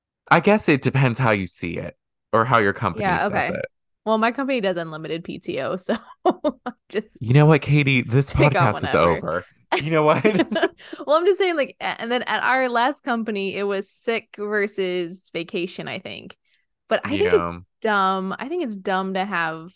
I 0.30 0.40
guess 0.40 0.68
it 0.68 0.82
depends 0.82 1.18
how 1.18 1.30
you 1.30 1.46
see 1.46 1.76
it 1.76 1.96
or 2.32 2.44
how 2.44 2.58
your 2.58 2.72
company 2.72 3.02
Yeah, 3.04 3.18
says 3.28 3.30
okay. 3.30 3.48
it. 3.48 3.66
Well, 4.04 4.18
my 4.18 4.32
company 4.32 4.60
does 4.60 4.76
unlimited 4.76 5.24
PTO, 5.24 5.76
so 5.76 5.96
just 6.88 7.20
You 7.22 7.34
know 7.34 7.46
what, 7.46 7.62
Katy? 7.62 8.02
This 8.02 8.32
podcast 8.32 8.82
is 8.82 8.94
over. 8.94 9.44
You 9.82 9.90
know 9.90 10.02
what? 10.02 10.22
well, 11.06 11.16
I'm 11.16 11.24
just 11.26 11.38
saying, 11.38 11.56
like, 11.56 11.76
and 11.80 12.10
then 12.12 12.22
at 12.24 12.42
our 12.42 12.68
last 12.68 13.02
company, 13.02 13.54
it 13.56 13.62
was 13.62 13.88
sick 13.88 14.28
versus 14.38 15.30
vacation, 15.32 15.88
I 15.88 15.98
think. 15.98 16.36
But 16.88 17.00
I 17.04 17.16
think 17.16 17.32
it's 17.32 17.56
dumb. 17.80 18.34
I 18.38 18.48
think 18.48 18.64
it's 18.64 18.76
dumb 18.76 19.14
to 19.14 19.24
have 19.24 19.72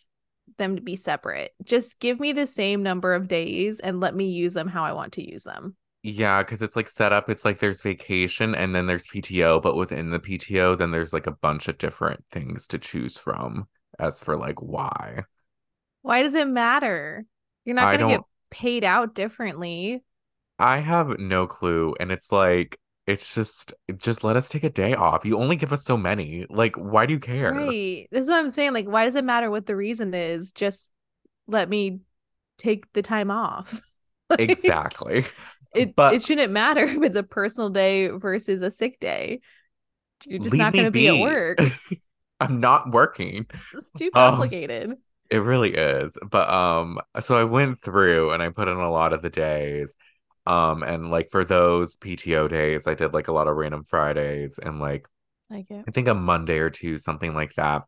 them 0.58 0.76
to 0.76 0.82
be 0.82 0.96
separate. 0.96 1.52
Just 1.64 1.98
give 1.98 2.20
me 2.20 2.32
the 2.32 2.46
same 2.46 2.82
number 2.82 3.14
of 3.14 3.28
days 3.28 3.80
and 3.80 4.00
let 4.00 4.14
me 4.14 4.28
use 4.30 4.54
them 4.54 4.68
how 4.68 4.84
I 4.84 4.92
want 4.92 5.14
to 5.14 5.30
use 5.30 5.44
them. 5.44 5.76
Yeah, 6.08 6.42
because 6.42 6.62
it's 6.62 6.76
like 6.76 6.88
set 6.88 7.12
up, 7.12 7.28
it's 7.28 7.44
like 7.44 7.58
there's 7.58 7.82
vacation 7.82 8.54
and 8.54 8.72
then 8.74 8.86
there's 8.86 9.06
PTO, 9.08 9.58
but 9.58 9.74
within 9.74 10.10
the 10.10 10.20
PTO, 10.20 10.76
then 10.76 10.92
there's 10.92 11.12
like 11.12 11.26
a 11.26 11.32
bunch 11.32 11.66
of 11.66 11.78
different 11.78 12.24
things 12.30 12.68
to 12.68 12.78
choose 12.78 13.18
from 13.18 13.66
as 13.98 14.20
for 14.20 14.36
like 14.36 14.62
why. 14.62 15.24
Why 16.02 16.22
does 16.22 16.34
it 16.36 16.46
matter? 16.46 17.24
You're 17.64 17.74
not 17.74 17.88
I 17.88 17.96
to 17.96 18.06
get 18.06 18.20
paid 18.50 18.84
out 18.84 19.14
differently. 19.14 20.04
I 20.58 20.78
have 20.78 21.18
no 21.18 21.46
clue. 21.46 21.94
And 21.98 22.12
it's 22.12 22.30
like, 22.30 22.78
it's 23.06 23.34
just, 23.34 23.72
just 23.96 24.24
let 24.24 24.36
us 24.36 24.48
take 24.48 24.64
a 24.64 24.70
day 24.70 24.94
off. 24.94 25.24
You 25.24 25.38
only 25.38 25.56
give 25.56 25.72
us 25.72 25.84
so 25.84 25.96
many. 25.96 26.46
Like, 26.48 26.76
why 26.76 27.06
do 27.06 27.14
you 27.14 27.20
care? 27.20 27.52
Right. 27.52 28.08
This 28.10 28.24
is 28.24 28.30
what 28.30 28.38
I'm 28.38 28.48
saying. 28.48 28.72
Like, 28.72 28.86
why 28.86 29.04
does 29.04 29.16
it 29.16 29.24
matter 29.24 29.50
what 29.50 29.66
the 29.66 29.76
reason 29.76 30.14
is? 30.14 30.52
Just 30.52 30.92
let 31.46 31.68
me 31.68 32.00
take 32.58 32.92
the 32.92 33.02
time 33.02 33.30
off. 33.30 33.82
Like, 34.28 34.40
Exactly. 34.40 35.24
It 35.76 35.96
But 35.96 36.18
it 36.18 36.22
shouldn't 36.24 36.52
matter 36.52 36.84
if 36.84 37.02
it's 37.02 37.16
a 37.16 37.22
personal 37.22 37.70
day 37.70 38.08
versus 38.08 38.62
a 38.62 38.70
sick 38.70 39.00
day. 39.00 39.40
You're 40.26 40.40
just 40.40 40.58
not 40.58 40.76
going 40.76 40.86
to 40.86 40.92
be 40.92 41.08
at 41.08 41.18
work. 41.18 41.78
I'm 42.40 42.60
not 42.60 42.90
working. 42.92 43.46
It's 43.72 43.90
too 43.92 44.10
Um, 44.14 44.50
complicated. 44.50 44.96
It 45.30 45.38
really 45.38 45.74
is. 45.74 46.18
But 46.30 46.48
um 46.50 47.00
so 47.20 47.36
I 47.38 47.44
went 47.44 47.82
through 47.82 48.32
and 48.32 48.42
I 48.42 48.50
put 48.50 48.68
in 48.68 48.76
a 48.78 48.90
lot 48.90 49.12
of 49.14 49.22
the 49.22 49.30
days. 49.30 49.96
Um 50.46 50.82
and 50.84 51.10
like 51.10 51.30
for 51.32 51.44
those 51.44 51.96
PTO 51.96 52.48
days, 52.48 52.86
I 52.88 52.94
did 52.94 53.14
like 53.14 53.28
a 53.28 53.32
lot 53.32 53.48
of 53.48 53.56
random 53.56 53.84
Fridays 53.84 54.58
and 54.58 54.80
like 54.80 55.06
Like 55.50 55.70
it. 55.70 55.86
I 55.88 55.92
think 55.92 56.08
a 56.08 56.14
Monday 56.14 56.58
or 56.60 56.70
two, 56.70 56.98
something 56.98 57.34
like 57.34 57.54
that. 57.56 57.84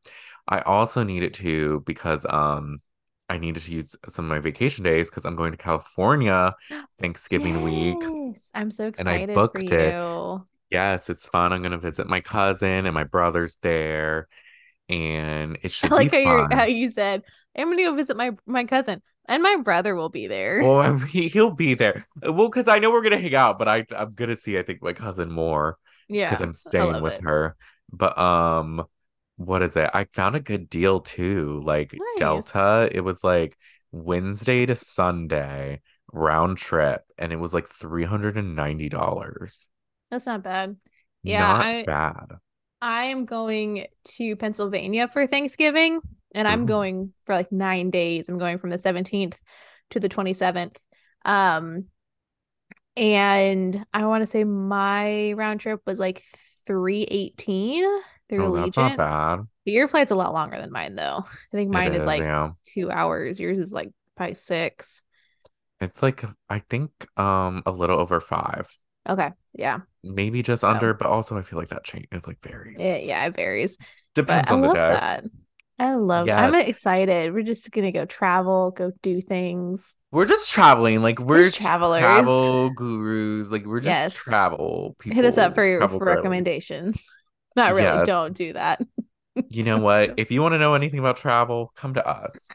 I 0.48 0.60
also 0.62 1.04
needed 1.04 1.34
to 1.36 1.82
because 1.86 2.26
um 2.30 2.80
I 3.28 3.38
needed 3.38 3.62
to 3.64 3.72
use 3.72 3.94
some 4.08 4.24
of 4.24 4.30
my 4.30 4.38
vacation 4.38 4.84
days 4.84 5.10
because 5.10 5.24
I'm 5.24 5.36
going 5.36 5.52
to 5.52 5.58
California 5.58 6.54
Thanksgiving 7.00 7.62
week 7.62 7.98
I'm 8.54 8.70
so 8.70 8.90
and 8.98 9.08
I 9.08 9.14
excited 9.16 9.34
for 9.34 9.34
booked 9.34 9.70
it. 9.70 9.92
you. 9.94 10.44
Yes, 10.70 11.08
it's 11.10 11.28
fun. 11.28 11.52
I'm 11.52 11.62
gonna 11.62 11.78
visit 11.78 12.06
my 12.08 12.20
cousin 12.20 12.86
and 12.86 12.94
my 12.94 13.04
brother's 13.04 13.56
there 13.62 14.28
and 14.88 15.56
it 15.62 15.72
I 15.82 15.88
should 15.88 15.90
be 15.90 15.94
like 15.96 16.12
how 16.12 16.18
you 16.18 16.48
how 16.50 16.64
you 16.64 16.90
said, 16.90 17.22
I'm 17.56 17.70
gonna 17.70 17.82
go 17.84 17.94
visit 17.94 18.16
my 18.16 18.32
my 18.46 18.64
cousin 18.64 19.02
and 19.28 19.42
my 19.42 19.56
brother 19.56 19.94
will 19.94 20.08
be 20.08 20.26
there. 20.26 20.62
Well, 20.62 20.80
I'm- 20.80 21.06
he 21.06 21.28
he'll 21.28 21.50
be 21.50 21.74
there. 21.74 22.06
Well, 22.22 22.48
because 22.48 22.68
I 22.68 22.78
know 22.78 22.90
we're 22.90 23.02
gonna 23.02 23.18
hang 23.18 23.34
out, 23.34 23.58
but 23.58 23.68
I 23.68 23.86
I'm 23.96 24.14
gonna 24.14 24.36
see 24.36 24.58
I 24.58 24.62
think 24.62 24.82
my 24.82 24.92
cousin 24.94 25.30
more 25.30 25.76
Yeah. 26.08 26.26
because 26.26 26.40
I'm 26.42 26.52
staying 26.52 27.02
with 27.02 27.14
it. 27.14 27.22
her. 27.22 27.56
But 27.92 28.18
um, 28.18 28.84
what 29.38 29.62
is 29.62 29.76
it? 29.76 29.90
I 29.94 30.04
found 30.12 30.36
a 30.36 30.40
good 30.40 30.68
deal 30.68 31.00
too. 31.00 31.62
Like 31.64 31.92
Nice. 31.92 32.18
Delta, 32.18 32.88
it 32.92 33.00
was 33.00 33.24
like 33.24 33.56
Wednesday 33.92 34.66
to 34.66 34.76
Sunday 34.76 35.80
round 36.12 36.58
trip, 36.58 37.02
and 37.16 37.32
it 37.32 37.36
was 37.36 37.54
like 37.54 37.68
three 37.68 38.04
hundred 38.04 38.36
and 38.36 38.56
ninety 38.56 38.88
dollars. 38.88 39.68
That's 40.10 40.26
not 40.26 40.42
bad. 40.42 40.76
Yeah, 41.22 41.46
Not 41.46 41.60
I 41.62 41.86
bad. 41.86 42.38
I 42.80 43.04
am 43.06 43.24
going 43.24 43.86
to 44.16 44.36
Pennsylvania 44.36 45.08
for 45.08 45.26
Thanksgiving, 45.26 46.00
and 46.34 46.46
I'm 46.48 46.62
Ooh. 46.62 46.66
going 46.66 47.12
for 47.26 47.34
like 47.34 47.52
nine 47.52 47.90
days. 47.90 48.28
I'm 48.28 48.38
going 48.38 48.58
from 48.58 48.70
the 48.70 48.78
17th 48.78 49.40
to 49.90 50.00
the 50.00 50.08
27th. 50.08 50.78
Um, 51.24 51.86
And 52.96 53.84
I 53.94 54.06
want 54.06 54.22
to 54.22 54.26
say 54.26 54.44
my 54.44 55.32
round 55.32 55.60
trip 55.60 55.80
was 55.86 55.98
like 56.00 56.22
318 56.66 57.84
through 58.28 58.44
Oh, 58.44 58.52
that's 58.52 58.76
not 58.76 58.92
Allegiant. 58.92 58.96
bad. 58.96 59.40
Your 59.64 59.88
flight's 59.88 60.10
a 60.10 60.14
lot 60.16 60.32
longer 60.32 60.58
than 60.60 60.70
mine 60.72 60.94
though. 60.96 61.24
I 61.26 61.56
think 61.56 61.72
mine 61.72 61.92
is 61.94 62.00
is, 62.00 62.06
like 62.06 62.20
yeah. 62.20 62.50
two 62.64 62.90
hours. 62.90 63.38
Yours 63.40 63.58
is 63.58 63.72
like 63.72 63.90
probably 64.16 64.34
six. 64.34 65.02
It's 65.80 66.02
like 66.02 66.24
I 66.48 66.58
think 66.60 66.90
um 67.18 67.62
a 67.66 67.70
little 67.70 67.98
over 67.98 68.20
five. 68.20 68.68
Okay. 69.08 69.30
Yeah. 69.54 69.80
Maybe 70.04 70.42
just 70.42 70.60
So- 70.62 70.68
under, 70.70 70.94
but 70.94 71.06
also 71.06 71.36
I 71.38 71.42
feel 71.42 71.58
like 71.58 71.68
that 71.68 71.84
change 71.84 72.06
it 72.12 72.26
like 72.26 72.42
varies. 72.42 72.80
It, 72.80 73.04
yeah, 73.04 73.26
it 73.26 73.34
varies. 73.36 73.76
Depends 74.14 74.50
but 74.50 74.52
I 74.52 74.56
on 74.56 74.60
the 74.62 74.66
love 74.68 74.76
day. 74.76 74.80
that. 75.00 75.24
I 75.80 75.94
love 75.94 76.26
that. 76.26 76.52
I'm 76.54 76.54
excited. 76.66 77.32
We're 77.32 77.44
just 77.44 77.70
gonna 77.70 77.92
go 77.92 78.04
travel, 78.04 78.72
go 78.72 78.90
do 79.00 79.20
things. 79.20 79.94
We're 80.10 80.24
just 80.26 80.50
traveling, 80.50 81.02
like 81.02 81.20
we're 81.20 81.42
just 81.42 81.60
travelers. 81.60 82.00
travel 82.00 82.70
gurus, 82.70 83.50
like 83.50 83.64
we're 83.64 83.78
just 83.80 83.86
Yes. 83.86 84.14
travel 84.14 84.96
people. 84.98 85.14
Hit 85.16 85.24
us 85.24 85.38
up 85.38 85.54
for, 85.54 85.86
for 85.88 85.98
recommendations. 86.04 87.08
Not 87.58 87.74
really. 87.74 87.98
Yes. 87.98 88.06
Don't 88.06 88.34
do 88.36 88.52
that. 88.54 88.80
You 89.48 89.62
know 89.64 89.78
what? 89.78 90.14
If 90.18 90.30
you 90.30 90.42
want 90.42 90.52
to 90.54 90.58
know 90.58 90.74
anything 90.74 90.98
about 90.98 91.16
travel, 91.16 91.72
come 91.76 91.94
to 91.94 92.06
us. 92.06 92.50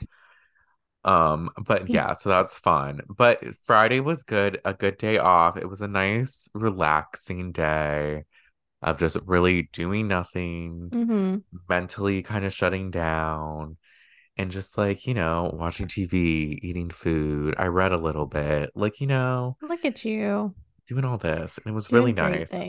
Um, 1.04 1.50
but 1.66 1.90
yeah, 1.94 2.14
so 2.14 2.30
that's 2.30 2.54
fun. 2.56 3.02
But 3.10 3.44
Friday 3.66 4.00
was 4.00 4.24
good, 4.24 4.62
a 4.66 4.74
good 4.74 4.98
day 4.98 5.18
off. 5.18 5.58
It 5.58 5.70
was 5.70 5.82
a 5.82 5.88
nice, 5.88 6.50
relaxing 6.54 7.52
day 7.52 8.24
of 8.82 9.00
just 9.00 9.18
really 9.26 9.70
doing 9.74 10.08
nothing, 10.08 10.94
hmm 10.94 11.44
mentally 11.70 12.24
kind 12.24 12.46
of 12.46 12.54
shutting 12.54 12.92
down, 12.92 13.78
and 14.38 14.52
just 14.52 14.78
like, 14.78 15.08
you 15.08 15.14
know, 15.16 15.52
watching 15.54 15.88
TV, 15.88 16.60
eating 16.64 16.92
food. 16.92 17.56
I 17.58 17.68
read 17.68 17.94
a 17.94 17.98
little 17.98 18.28
bit, 18.28 18.72
like, 18.76 19.02
you 19.02 19.08
know, 19.08 19.58
Look 19.62 19.84
at 19.86 20.06
you. 20.06 20.54
doing 20.88 21.06
all 21.06 21.18
this. 21.18 21.58
And 21.58 21.72
it 21.72 21.76
was 21.76 21.92
really 21.92 22.14
doing 22.14 22.14
great 22.14 22.44
nice. 22.44 22.64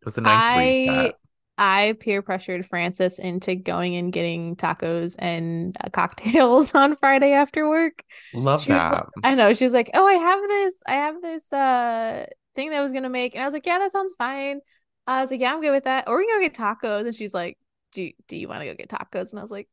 It 0.00 0.04
was 0.04 0.18
a 0.18 0.20
nice 0.22 0.50
I 0.50 0.54
reset. 0.54 1.14
I 1.58 1.94
peer 2.00 2.20
pressured 2.22 2.66
Frances 2.66 3.18
into 3.18 3.54
going 3.54 3.96
and 3.96 4.12
getting 4.12 4.56
tacos 4.56 5.16
and 5.18 5.76
uh, 5.82 5.88
cocktails 5.92 6.74
on 6.74 6.96
Friday 6.96 7.32
after 7.32 7.68
work. 7.68 8.02
Love 8.34 8.62
She 8.62 8.72
was 8.72 8.80
like- 8.80 8.92
that. 8.92 9.06
I 9.24 9.34
know. 9.34 9.52
She 9.54 9.64
was 9.64 9.72
like, 9.72 9.90
"Oh, 9.94 10.06
I 10.06 10.14
have 10.14 10.40
this. 10.48 10.82
I 10.86 10.92
have 10.94 11.22
this 11.22 11.52
uh 11.52 12.26
thing 12.54 12.70
that 12.70 12.78
I 12.78 12.82
was 12.82 12.92
gonna 12.92 13.08
make," 13.10 13.34
and 13.34 13.42
I 13.42 13.46
was 13.46 13.54
like, 13.54 13.66
"Yeah, 13.66 13.78
that 13.78 13.92
sounds 13.92 14.14
fine." 14.18 14.60
I 15.06 15.22
was 15.22 15.30
like, 15.30 15.40
"Yeah, 15.40 15.54
I'm 15.54 15.60
good 15.62 15.70
with 15.72 15.84
that." 15.84 16.08
Or 16.08 16.18
we 16.18 16.26
can 16.26 16.38
go 16.40 16.46
get 16.46 16.54
tacos, 16.54 17.06
and 17.06 17.14
she's 17.14 17.32
like, 17.34 17.56
"Do 17.92 18.10
Do 18.28 18.36
you 18.36 18.48
want 18.48 18.60
to 18.60 18.66
go 18.66 18.74
get 18.74 18.90
tacos?" 18.90 19.30
And 19.30 19.38
I 19.38 19.42
was 19.42 19.50
like, 19.50 19.68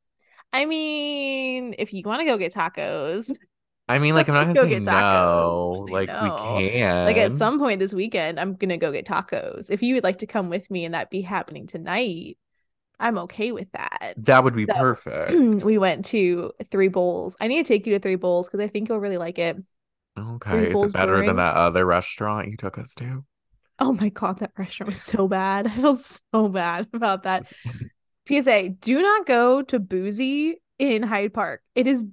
"I 0.53 0.65
mean, 0.65 1.75
if 1.77 1.93
you 1.93 2.03
want 2.05 2.21
to 2.21 2.25
go 2.25 2.37
get 2.37 2.53
tacos, 2.53 3.31
I 3.89 3.99
mean, 3.99 4.15
like, 4.15 4.29
I'm 4.29 4.35
not 4.35 4.45
gonna 4.53 4.67
say 4.67 4.79
get 4.79 4.83
tacos. 4.83 5.01
no. 5.01 5.85
Like, 5.89 6.07
no. 6.07 6.55
we 6.57 6.69
can. 6.69 7.05
like 7.05 7.17
at 7.17 7.33
some 7.33 7.59
point 7.59 7.79
this 7.79 7.93
weekend, 7.93 8.39
I'm 8.39 8.55
gonna 8.55 8.77
go 8.77 8.91
get 8.91 9.05
tacos. 9.05 9.69
If 9.69 9.83
you 9.83 9.95
would 9.95 10.03
like 10.03 10.19
to 10.19 10.25
come 10.27 10.49
with 10.49 10.71
me 10.71 10.85
and 10.85 10.93
that 10.93 11.09
be 11.09 11.21
happening 11.21 11.67
tonight, 11.67 12.37
I'm 12.99 13.17
okay 13.19 13.51
with 13.51 13.69
that." 13.73 14.13
That 14.17 14.43
would 14.45 14.55
be 14.55 14.65
So- 14.65 14.73
perfect. 14.75 15.33
we 15.65 15.77
went 15.77 16.05
to 16.05 16.51
Three 16.71 16.87
Bowls. 16.87 17.35
I 17.41 17.47
need 17.47 17.65
to 17.65 17.67
take 17.67 17.85
you 17.85 17.93
to 17.93 17.99
Three 17.99 18.15
Bowls 18.15 18.47
because 18.47 18.61
I 18.63 18.67
think 18.67 18.87
you'll 18.89 18.99
really 18.99 19.17
like 19.17 19.37
it. 19.37 19.57
Okay. 20.17 20.67
Is 20.67 20.73
Bowls 20.73 20.91
it 20.91 20.97
better 20.97 21.13
Brewing. 21.13 21.27
than 21.27 21.35
that 21.37 21.55
other 21.55 21.85
restaurant 21.85 22.49
you 22.49 22.55
took 22.57 22.77
us 22.77 22.93
to? 22.95 23.25
Oh 23.79 23.91
my 23.91 24.09
god, 24.09 24.39
that 24.39 24.51
restaurant 24.57 24.91
was 24.91 25.01
so 25.01 25.27
bad. 25.27 25.67
I 25.67 25.75
feel 25.75 25.95
so 25.97 26.47
bad 26.47 26.87
about 26.93 27.23
that. 27.23 27.51
PSA, 28.29 28.69
do 28.79 29.01
not 29.01 29.25
go 29.25 29.61
to 29.63 29.79
Boozy 29.79 30.61
in 30.79 31.03
Hyde 31.03 31.33
Park. 31.33 31.61
It 31.75 31.87
is 31.87 32.05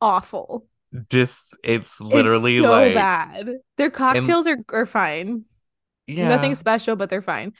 awful. 0.00 0.66
Just 1.08 1.56
it's 1.62 2.00
literally 2.00 2.56
it's 2.56 2.64
so 2.64 2.70
like 2.70 2.94
bad. 2.94 3.50
Their 3.76 3.90
cocktails 3.90 4.46
are, 4.46 4.58
are 4.70 4.86
fine. 4.86 5.44
yeah, 6.06 6.28
Nothing 6.28 6.54
special, 6.54 6.96
but 6.96 7.10
they're 7.10 7.22
fine. 7.22 7.52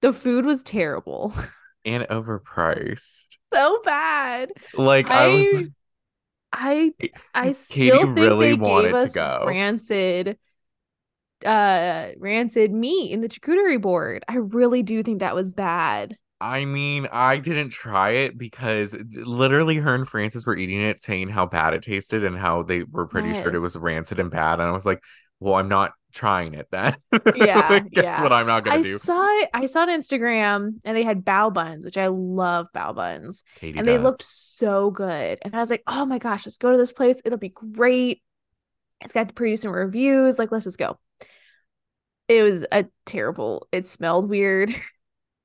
The 0.00 0.12
food 0.12 0.44
was 0.44 0.62
terrible. 0.62 1.34
and 1.84 2.04
overpriced. 2.04 3.36
so 3.52 3.80
bad. 3.84 4.52
Like 4.74 5.10
I, 5.10 5.26
was 5.28 5.64
I 6.52 6.92
I 7.34 7.54
Katy 7.68 7.98
still 7.98 8.14
think 8.14 8.18
really 8.18 8.50
they 8.50 8.54
wanted 8.54 8.92
gave 8.92 8.98
to 8.98 9.08
go. 9.08 9.44
rancid 9.46 10.38
uh 11.44 12.08
rancid 12.18 12.72
meat 12.72 13.12
in 13.12 13.20
the 13.20 13.28
charcuterie 13.28 13.80
board. 13.80 14.24
I 14.28 14.36
really 14.36 14.82
do 14.82 15.02
think 15.02 15.20
that 15.20 15.34
was 15.34 15.52
bad. 15.52 16.16
I 16.40 16.64
mean, 16.66 17.08
I 17.10 17.38
didn't 17.38 17.70
try 17.70 18.10
it 18.10 18.36
because 18.36 18.94
literally 19.12 19.76
her 19.76 19.94
and 19.94 20.06
Francis 20.06 20.46
were 20.46 20.56
eating 20.56 20.80
it, 20.80 21.02
saying 21.02 21.28
how 21.28 21.46
bad 21.46 21.72
it 21.72 21.82
tasted 21.82 22.24
and 22.24 22.36
how 22.36 22.62
they 22.62 22.82
were 22.82 23.06
pretty 23.06 23.32
sure 23.32 23.54
it 23.54 23.60
was 23.60 23.76
rancid 23.76 24.20
and 24.20 24.30
bad. 24.30 24.60
And 24.60 24.68
I 24.68 24.72
was 24.72 24.84
like, 24.84 25.02
well, 25.40 25.54
I'm 25.54 25.68
not 25.68 25.92
trying 26.12 26.54
it 26.54 26.68
then. 26.70 26.96
Yeah, 27.34 27.80
Guess 27.80 28.04
yeah. 28.04 28.22
what 28.22 28.32
I'm 28.32 28.46
not 28.46 28.64
gonna 28.64 28.82
do? 28.82 28.88
I 28.88 28.92
do. 28.92 28.98
saw 28.98 29.26
it 29.40 29.50
I 29.52 29.66
saw 29.66 29.82
it 29.82 29.90
on 29.90 30.00
Instagram 30.00 30.80
and 30.84 30.96
they 30.96 31.02
had 31.02 31.24
bao 31.24 31.52
buns, 31.52 31.84
which 31.84 31.98
I 31.98 32.08
love 32.08 32.66
bao 32.74 32.94
buns. 32.94 33.42
Katy 33.56 33.78
and 33.78 33.86
they 33.86 33.98
looked 33.98 34.22
so 34.22 34.90
good. 34.90 35.38
And 35.42 35.54
I 35.54 35.58
was 35.58 35.70
like, 35.70 35.82
oh 35.86 36.06
my 36.06 36.18
gosh, 36.18 36.46
let's 36.46 36.58
go 36.58 36.70
to 36.70 36.78
this 36.78 36.92
place. 36.92 37.20
It'll 37.24 37.38
be 37.38 37.50
great. 37.50 38.22
It's 39.02 39.12
got 39.12 39.34
pretty 39.34 39.52
decent 39.52 39.74
reviews. 39.74 40.38
Like, 40.38 40.52
let's 40.52 40.64
just 40.64 40.78
go. 40.78 40.98
It 42.28 42.42
was 42.42 42.66
a 42.72 42.86
terrible, 43.04 43.68
it 43.72 43.86
smelled 43.86 44.28
weird. 44.28 44.74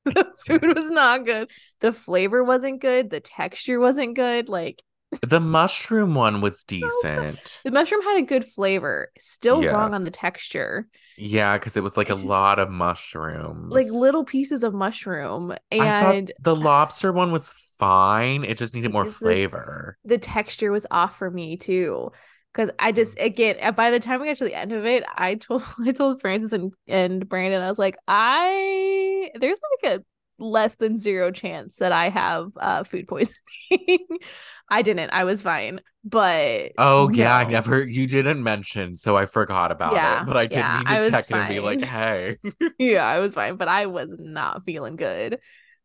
the 0.05 0.25
food 0.47 0.63
was 0.75 0.89
not 0.89 1.25
good. 1.25 1.49
The 1.79 1.93
flavor 1.93 2.43
wasn't 2.43 2.81
good. 2.81 3.09
The 3.09 3.19
texture 3.19 3.79
wasn't 3.79 4.15
good. 4.15 4.49
Like, 4.49 4.81
The 5.27 5.39
mushroom 5.39 6.15
one 6.15 6.41
was 6.41 6.63
decent. 6.67 7.61
the 7.63 7.71
mushroom 7.71 8.01
had 8.03 8.17
a 8.17 8.25
good 8.25 8.45
flavor. 8.45 9.11
Still 9.17 9.63
wrong 9.63 9.93
on 9.93 10.03
the 10.03 10.11
texture. 10.11 10.87
Yeah, 11.17 11.57
because 11.57 11.77
it 11.77 11.83
was 11.83 11.97
like 11.97 12.09
a 12.09 12.15
lot 12.15 12.57
of 12.57 12.69
mushrooms. 12.69 13.71
Like 13.71 13.87
little 13.91 14.23
pieces 14.25 14.63
of 14.63 14.73
mushroom. 14.73 15.53
I 15.71 16.13
And 16.15 16.31
the 16.39 16.55
lobster 16.55 17.11
one 17.11 17.31
was 17.31 17.53
fine. 17.77 18.43
It 18.43 18.57
just 18.57 18.73
needed 18.73 18.91
more 18.91 19.05
Is 19.05 19.13
the- 19.13 19.19
flavor. 19.19 19.97
the 20.05 20.17
texture 20.17 20.71
was 20.71 20.87
off 20.89 21.17
for 21.17 21.29
me 21.29 21.57
too 21.57 22.11
because 22.53 22.69
i 22.79 22.91
just 22.91 23.17
again 23.19 23.57
by 23.75 23.91
the 23.91 23.99
time 23.99 24.21
we 24.21 24.27
got 24.27 24.37
to 24.37 24.43
the 24.45 24.55
end 24.55 24.71
of 24.71 24.85
it 24.85 25.03
i 25.15 25.35
told 25.35 25.63
i 25.85 25.91
told 25.91 26.21
francis 26.21 26.53
and, 26.53 26.73
and 26.87 27.27
brandon 27.29 27.61
i 27.61 27.69
was 27.69 27.79
like 27.79 27.97
i 28.07 29.29
there's 29.39 29.59
like 29.83 29.99
a 29.99 30.03
less 30.43 30.75
than 30.75 30.97
zero 30.99 31.31
chance 31.31 31.77
that 31.77 31.91
i 31.91 32.09
have 32.09 32.51
uh 32.59 32.83
food 32.83 33.07
poisoning. 33.07 33.37
I 34.69 34.81
didn't. 34.81 35.11
I 35.11 35.25
was 35.25 35.41
fine. 35.41 35.81
But 36.03 36.71
Oh 36.77 37.09
yeah, 37.09 37.35
I 37.35 37.43
never 37.43 37.83
you 37.83 38.07
didn't 38.07 38.41
mention, 38.43 38.95
so 38.95 39.15
I 39.17 39.25
forgot 39.25 39.71
about 39.71 40.03
Yeah, 40.03 40.03
it. 40.03 40.25
But 40.25 40.37
I 40.37 40.47
did 40.47 40.69
yeah, 40.69 40.71
need 40.71 40.87
to 40.89 40.97
check 40.97 41.29
in 41.31 41.37
and 41.37 41.47
be 41.47 41.59
like, 41.59 41.81
hey. 41.81 42.37
yeah 42.79 43.05
i 43.05 43.19
was 43.19 43.33
fine 43.33 43.55
but 43.57 43.67
i 43.67 43.85
was 43.85 44.15
not 44.19 44.63
feeling 44.65 44.95
good 44.95 45.39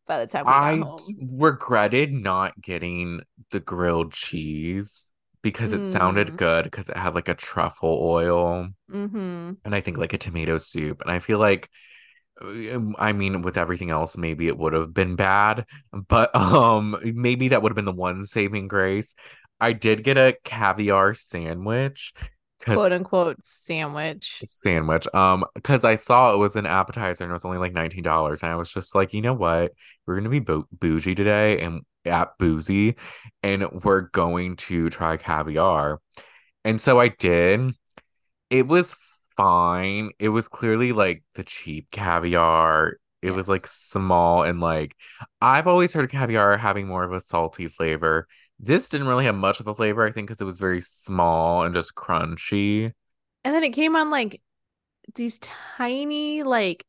by 0.07 0.19
the 0.19 0.27
time 0.27 0.47
we 0.47 0.59
I 0.59 0.83
regretted 1.17 2.13
not 2.13 2.59
getting 2.61 3.21
the 3.51 3.59
grilled 3.59 4.13
cheese 4.13 5.11
because 5.43 5.73
it 5.73 5.81
sounded 5.81 6.35
Mm. 6.35 6.37
good 6.37 6.65
because 6.65 6.89
it 6.89 6.97
had 6.97 7.15
like 7.15 7.29
a 7.29 7.35
truffle 7.35 7.99
oil 8.01 8.67
mm-hmm 8.91 9.57
and 9.65 9.75
I 9.75 9.81
think 9.81 9.97
like 9.97 10.13
a 10.13 10.17
tomato 10.17 10.57
soup. 10.57 11.01
And 11.01 11.11
I 11.11 11.19
feel 11.19 11.39
like 11.39 11.69
um, 12.41 12.95
I 12.99 13.13
mean 13.13 13.41
with 13.41 13.57
everything 13.57 13.91
else 13.91 14.17
maybe 14.17 14.47
it 14.47 14.57
would 14.57 14.73
have 14.73 14.93
been 14.93 15.15
bad, 15.15 15.65
but 16.09 16.35
um 16.35 16.97
maybe 17.03 17.49
that 17.49 17.61
would 17.61 17.71
have 17.71 17.75
been 17.77 17.85
the 17.85 17.93
one 17.93 18.25
saving 18.25 18.67
grace. 18.67 19.15
I 19.59 19.73
did 19.73 20.03
get 20.03 20.17
a 20.17 20.37
caviar 20.43 21.13
sandwich 21.15 22.13
quote 22.59 22.91
unquote 22.91 23.43
sandwich 23.43 24.43
sandwich. 24.43 25.07
Um, 25.13 25.45
because 25.55 25.83
I 25.83 25.95
saw 25.95 26.33
it 26.33 26.37
was 26.37 26.55
an 26.55 26.65
appetizer 26.65 27.23
and 27.23 27.31
it 27.31 27.33
was 27.33 27.45
only 27.45 27.57
like 27.57 27.73
nineteen 27.73 28.03
dollars, 28.03 28.43
and 28.43 28.51
I 28.51 28.55
was 28.55 28.71
just 28.71 28.95
like, 28.95 29.13
you 29.13 29.21
know 29.21 29.33
what, 29.33 29.73
we're 30.05 30.15
gonna 30.15 30.29
be 30.29 30.39
bo- 30.39 30.67
bougie 30.71 31.15
today 31.15 31.59
and 31.61 31.81
at 32.05 32.37
boozy, 32.37 32.95
and 33.43 33.83
we're 33.83 34.01
going 34.01 34.55
to 34.57 34.89
try 34.89 35.17
caviar, 35.17 35.99
and 36.63 36.79
so 36.79 36.99
I 36.99 37.09
did. 37.09 37.73
It 38.49 38.67
was 38.67 38.95
fine. 39.35 40.11
It 40.19 40.29
was 40.29 40.47
clearly 40.47 40.91
like 40.93 41.23
the 41.35 41.43
cheap 41.43 41.91
caviar. 41.91 42.97
It 43.21 43.31
was 43.31 43.47
like 43.49 43.67
small 43.67 44.43
and 44.43 44.59
like 44.61 44.95
I've 45.41 45.67
always 45.67 45.93
heard 45.93 46.05
of 46.05 46.11
caviar 46.11 46.57
having 46.57 46.87
more 46.87 47.03
of 47.03 47.13
a 47.13 47.21
salty 47.21 47.67
flavor. 47.67 48.27
This 48.59 48.89
didn't 48.89 49.07
really 49.07 49.25
have 49.25 49.35
much 49.35 49.59
of 49.59 49.67
a 49.67 49.75
flavor, 49.75 50.05
I 50.05 50.11
think, 50.11 50.27
because 50.27 50.41
it 50.41 50.45
was 50.45 50.59
very 50.59 50.81
small 50.81 51.63
and 51.63 51.73
just 51.75 51.95
crunchy. 51.95 52.93
And 53.43 53.53
then 53.55 53.63
it 53.63 53.71
came 53.71 53.95
on 53.95 54.09
like 54.09 54.41
these 55.15 55.39
tiny, 55.39 56.43
like 56.43 56.85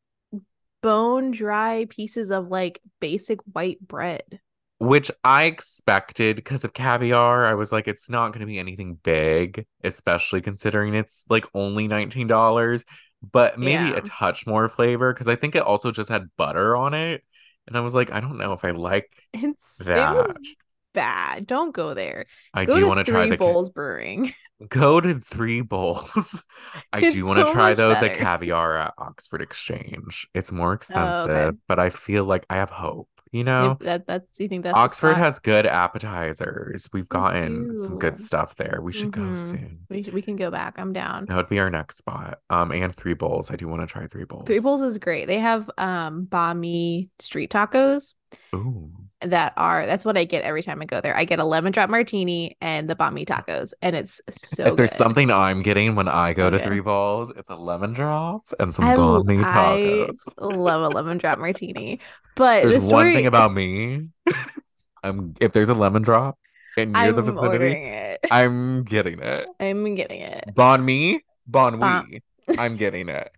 bone 0.81 1.31
dry 1.31 1.87
pieces 1.89 2.31
of 2.31 2.49
like 2.49 2.81
basic 3.01 3.39
white 3.53 3.81
bread. 3.85 4.41
which 4.79 5.11
I 5.23 5.43
expected 5.45 6.37
because 6.37 6.63
of 6.63 6.73
caviar. 6.73 7.45
I 7.45 7.53
was 7.53 7.71
like, 7.71 7.87
it's 7.87 8.09
not 8.09 8.29
going 8.29 8.41
to 8.41 8.45
be 8.45 8.59
anything 8.59 8.95
big, 8.95 9.65
especially 9.83 10.41
considering 10.41 10.95
it's 10.95 11.25
like 11.29 11.45
only 11.53 11.87
$19, 11.87 12.85
but 13.21 13.59
maybe 13.59 13.91
Yeah. 13.91 13.93
a 13.93 14.01
touch 14.01 14.47
more 14.47 14.69
flavor 14.69 15.13
because 15.13 15.27
I 15.27 15.35
think 15.35 15.55
it 15.55 15.63
also 15.63 15.91
just 15.91 16.09
had 16.09 16.29
butter 16.37 16.75
on 16.77 16.93
it. 16.93 17.23
And 17.67 17.75
I 17.77 17.81
was 17.81 17.93
like, 17.93 18.11
I 18.11 18.19
don't 18.21 18.37
know 18.37 18.53
if 18.53 18.63
I 18.63 18.71
like 18.71 19.11
It's 19.33 19.83
that. 19.85 19.93
it 19.93 20.09
was 20.09 20.39
bad. 20.93 21.45
Don't 21.47 21.73
go 21.73 21.93
there. 21.93 22.25
I 22.53 22.65
Go 22.65 22.79
do 22.79 22.87
want 22.87 22.99
to 23.05 23.09
try 23.09 23.27
Three 23.27 23.29
the 23.29 23.37
ca- 23.37 23.45
Bowls 23.45 23.69
Brewing. 23.69 24.33
go 24.69 24.99
to 24.99 25.19
Three 25.19 25.61
Bowls. 25.61 26.41
I 26.93 26.99
It's 26.99 27.15
do 27.15 27.25
want 27.25 27.39
to 27.39 27.45
so 27.45 27.53
try 27.53 27.73
though 27.73 27.95
the 27.95 28.09
caviar 28.09 28.77
at 28.77 28.93
Oxford 28.97 29.41
Exchange. 29.41 30.27
It's 30.33 30.51
more 30.51 30.71
Oh, 30.71 30.73
expensive, 30.73 31.29
okay. 31.29 31.57
but 31.67 31.79
I 31.79 31.89
feel 31.89 32.25
like 32.25 32.45
I 32.49 32.55
have 32.55 32.69
hope. 32.69 33.07
You 33.31 33.43
know, 33.43 33.77
that 33.81 34.07
that's 34.07 34.39
you 34.39 34.47
think 34.47 34.63
that's 34.63 34.75
Oxford 34.75 35.13
has 35.13 35.37
good 35.37 35.67
appetizers. 35.67 36.89
We've 36.91 37.07
gotten 37.07 37.77
some 37.77 37.99
good 37.99 38.17
stuff 38.17 38.55
there. 38.55 38.79
We 38.81 38.91
should 38.91 39.11
go 39.11 39.21
Mhm. 39.21 39.37
soon. 39.37 39.79
We 39.87 40.01
we 40.11 40.23
can 40.23 40.35
go 40.35 40.49
back. 40.49 40.79
I'm 40.79 40.93
down. 40.93 41.25
That 41.27 41.35
would 41.35 41.47
be 41.49 41.59
our 41.59 41.69
next 41.69 41.99
spot. 41.99 42.39
Um, 42.49 42.71
and 42.71 42.93
Three 42.95 43.13
Bowls. 43.13 43.51
I 43.51 43.55
do 43.55 43.67
want 43.67 43.81
to 43.81 43.87
try 43.87 44.07
Three 44.07 44.25
Bowls. 44.25 44.47
Three 44.47 44.59
Bowls 44.59 44.81
is 44.81 44.97
great. 44.97 45.27
They 45.27 45.37
have 45.37 45.69
um 45.77 46.25
banh 46.25 46.57
mi 46.57 47.09
street 47.19 47.51
tacos 47.51 48.15
Ooh. 48.55 48.89
That 49.21 49.51
are 49.57 49.85
that's 49.85 50.05
what 50.05 50.17
I 50.17 50.23
get 50.23 50.43
every 50.43 50.63
time 50.63 50.81
I 50.81 50.85
go 50.85 51.01
there. 51.01 51.15
I 51.15 51.25
get 51.25 51.39
a 51.39 51.43
lemon 51.43 51.73
drop 51.73 51.89
martini 51.89 52.55
and 52.61 52.89
the 52.89 52.95
banh 52.95 53.11
mi 53.13 53.25
tacos, 53.25 53.73
and 53.81 53.93
it's 53.93 54.21
so 54.31 54.63
if 54.65 54.75
there's 54.77 54.91
good. 54.91 54.97
something 54.97 55.29
I'm 55.29 55.61
getting 55.61 55.95
when 55.95 56.07
I 56.07 56.33
go 56.33 56.49
to. 56.49 56.57
Three 56.59 56.79
Bowls, 56.79 57.29
it's 57.35 57.49
a 57.49 57.55
lemon 57.55 57.93
drop 57.93 58.43
and 58.59 58.73
some 58.73 58.85
I, 58.85 58.93
l- 58.93 59.23
banh 59.23 59.25
mi 59.25 59.43
I 59.43 59.45
tacos. 59.45 60.29
love 60.39 60.81
a 60.83 60.89
lemon 60.89 61.17
drop 61.17 61.37
martini, 61.39 61.99
but 62.35 62.63
There's 62.63 62.75
the 62.75 62.81
story 62.81 63.05
one 63.05 63.13
thing 63.13 63.25
about 63.25 63.53
me. 63.53 64.07
I'm 65.03 65.33
if 65.39 65.53
there's 65.53 65.69
a 65.69 65.73
lemon 65.73 66.01
drop 66.01 66.37
and 66.77 66.91
near 66.93 67.11
I'm 67.11 67.15
the 67.15 67.21
vicinity, 67.21 67.81
it. 67.85 68.19
I'm 68.29 68.83
getting 68.83 69.19
it. 69.19 69.49
I'm 69.59 69.95
getting 69.95 70.21
it. 70.21 70.45
Bon 70.55 70.83
mi, 70.85 71.21
bon 71.47 71.79
Bon- 71.79 72.05
oui. 72.07 72.21
I'm 72.57 72.75
getting 72.77 73.09
it. 73.09 73.31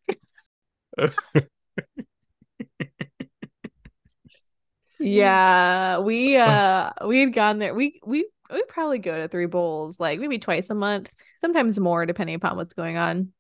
Yeah, 5.01 5.99
we 5.99 6.37
uh 6.37 6.91
we 7.05 7.19
had 7.21 7.33
gone 7.33 7.59
there. 7.59 7.73
We 7.73 7.99
we 8.05 8.27
we 8.51 8.63
probably 8.69 8.99
go 8.99 9.17
to 9.17 9.27
Three 9.27 9.47
Bowls 9.47 9.99
like 9.99 10.19
maybe 10.19 10.37
twice 10.39 10.69
a 10.69 10.75
month, 10.75 11.11
sometimes 11.37 11.79
more 11.79 12.05
depending 12.05 12.35
upon 12.35 12.55
what's 12.57 12.73
going 12.73 12.97
on. 12.97 13.33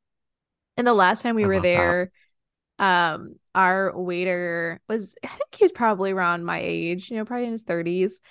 And 0.77 0.87
the 0.87 0.93
last 0.93 1.21
time 1.23 1.35
we 1.35 1.45
I 1.45 1.47
were 1.47 1.59
love 1.59 1.71
that. 1.73 1.97
there, 1.99 2.11
um 2.79 3.35
our 3.55 3.97
waiter 3.97 4.81
was 4.89 5.15
I 5.23 5.27
think 5.29 5.55
he 5.55 5.65
was 5.65 5.71
probably 5.73 6.11
around 6.11 6.45
my 6.45 6.59
age, 6.61 7.11
you 7.11 7.17
know, 7.17 7.25
probably 7.25 7.45
in 7.47 7.53
his 7.53 7.63
30s. 7.63 8.21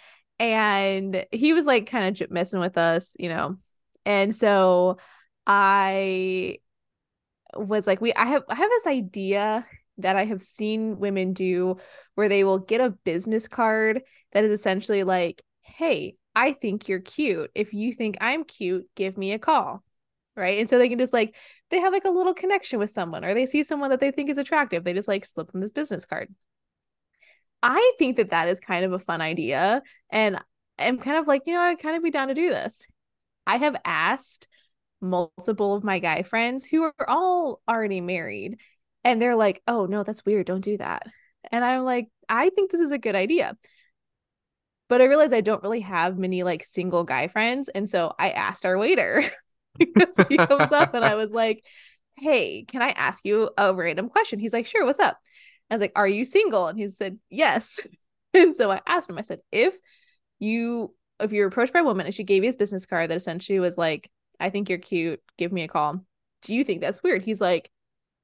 And 0.40 1.26
he 1.32 1.52
was 1.54 1.66
like 1.66 1.86
kind 1.88 2.20
of 2.22 2.30
messing 2.30 2.60
with 2.60 2.78
us, 2.78 3.16
you 3.18 3.28
know. 3.30 3.58
And 4.06 4.34
so 4.36 4.98
I 5.46 6.58
was 7.54 7.86
like 7.86 8.00
we 8.00 8.12
I 8.14 8.26
have 8.26 8.44
I 8.48 8.54
have 8.54 8.70
this 8.70 8.86
idea 8.86 9.66
that 10.02 10.16
I 10.16 10.24
have 10.24 10.42
seen 10.42 10.98
women 10.98 11.32
do 11.32 11.76
where 12.14 12.28
they 12.28 12.44
will 12.44 12.58
get 12.58 12.80
a 12.80 12.90
business 12.90 13.48
card 13.48 14.02
that 14.32 14.44
is 14.44 14.52
essentially 14.52 15.04
like, 15.04 15.42
"Hey, 15.62 16.16
I 16.34 16.52
think 16.52 16.88
you're 16.88 17.00
cute. 17.00 17.50
If 17.54 17.72
you 17.74 17.92
think 17.92 18.16
I'm 18.20 18.44
cute, 18.44 18.88
give 18.94 19.16
me 19.18 19.32
a 19.32 19.38
call." 19.38 19.82
Right? 20.36 20.58
And 20.58 20.68
so 20.68 20.78
they 20.78 20.88
can 20.88 20.98
just 20.98 21.12
like 21.12 21.34
they 21.70 21.80
have 21.80 21.92
like 21.92 22.04
a 22.04 22.10
little 22.10 22.34
connection 22.34 22.78
with 22.78 22.90
someone 22.90 23.24
or 23.24 23.34
they 23.34 23.46
see 23.46 23.62
someone 23.64 23.90
that 23.90 24.00
they 24.00 24.10
think 24.10 24.30
is 24.30 24.38
attractive. 24.38 24.84
They 24.84 24.92
just 24.94 25.08
like 25.08 25.24
slip 25.24 25.52
them 25.52 25.60
this 25.60 25.72
business 25.72 26.06
card. 26.06 26.34
I 27.62 27.92
think 27.98 28.16
that 28.16 28.30
that 28.30 28.48
is 28.48 28.60
kind 28.60 28.84
of 28.84 28.92
a 28.92 28.98
fun 28.98 29.20
idea 29.20 29.82
and 30.10 30.38
I'm 30.78 30.98
kind 30.98 31.18
of 31.18 31.26
like, 31.26 31.42
you 31.46 31.54
know, 31.54 31.60
I'd 31.60 31.78
kind 31.78 31.96
of 31.96 32.02
be 32.02 32.10
down 32.10 32.28
to 32.28 32.34
do 32.34 32.48
this. 32.50 32.86
I 33.46 33.58
have 33.58 33.76
asked 33.84 34.48
multiple 35.00 35.74
of 35.74 35.84
my 35.84 35.98
guy 35.98 36.22
friends 36.22 36.64
who 36.64 36.82
are 36.82 37.08
all 37.08 37.60
already 37.68 38.00
married 38.00 38.58
and 39.04 39.20
they're 39.20 39.36
like, 39.36 39.62
"Oh, 39.66 39.86
no, 39.86 40.02
that's 40.02 40.24
weird. 40.24 40.46
Don't 40.46 40.60
do 40.62 40.76
that." 40.78 41.06
And 41.50 41.64
I'm 41.64 41.84
like, 41.84 42.08
"I 42.28 42.50
think 42.50 42.70
this 42.70 42.80
is 42.80 42.92
a 42.92 42.98
good 42.98 43.14
idea." 43.14 43.56
But 44.88 45.00
I 45.00 45.04
realize 45.04 45.32
I 45.32 45.40
don't 45.40 45.62
really 45.62 45.80
have 45.80 46.18
many 46.18 46.42
like 46.42 46.64
single 46.64 47.04
guy 47.04 47.28
friends, 47.28 47.68
and 47.68 47.88
so 47.88 48.14
I 48.18 48.30
asked 48.30 48.66
our 48.66 48.76
waiter 48.78 49.22
because 49.78 50.26
he 50.28 50.36
comes 50.36 50.72
up 50.72 50.94
and 50.94 51.04
I 51.04 51.14
was 51.14 51.32
like, 51.32 51.64
"Hey, 52.16 52.64
can 52.64 52.82
I 52.82 52.90
ask 52.90 53.24
you 53.24 53.50
a 53.56 53.74
random 53.74 54.08
question?" 54.08 54.38
He's 54.38 54.52
like, 54.52 54.66
"Sure, 54.66 54.84
what's 54.84 55.00
up?" 55.00 55.18
I 55.70 55.74
was 55.74 55.80
like, 55.80 55.92
"Are 55.96 56.08
you 56.08 56.24
single?" 56.24 56.66
And 56.68 56.78
he 56.78 56.88
said, 56.88 57.18
"Yes." 57.30 57.80
And 58.32 58.54
so 58.54 58.70
I 58.70 58.80
asked 58.86 59.10
him, 59.10 59.18
I 59.18 59.22
said, 59.22 59.40
"If 59.50 59.74
you 60.38 60.94
if 61.20 61.32
you're 61.32 61.46
approached 61.46 61.72
by 61.72 61.80
a 61.80 61.84
woman 61.84 62.06
and 62.06 62.14
she 62.14 62.24
gave 62.24 62.42
you 62.42 62.48
his 62.48 62.56
business 62.56 62.86
card 62.86 63.10
that 63.10 63.16
essentially 63.16 63.60
was 63.60 63.78
like, 63.78 64.10
I 64.40 64.50
think 64.50 64.68
you're 64.68 64.78
cute, 64.78 65.20
give 65.36 65.52
me 65.52 65.62
a 65.62 65.68
call. 65.68 66.04
Do 66.42 66.54
you 66.54 66.64
think 66.64 66.80
that's 66.80 67.02
weird? 67.02 67.22
He's 67.22 67.40
like, 67.40 67.70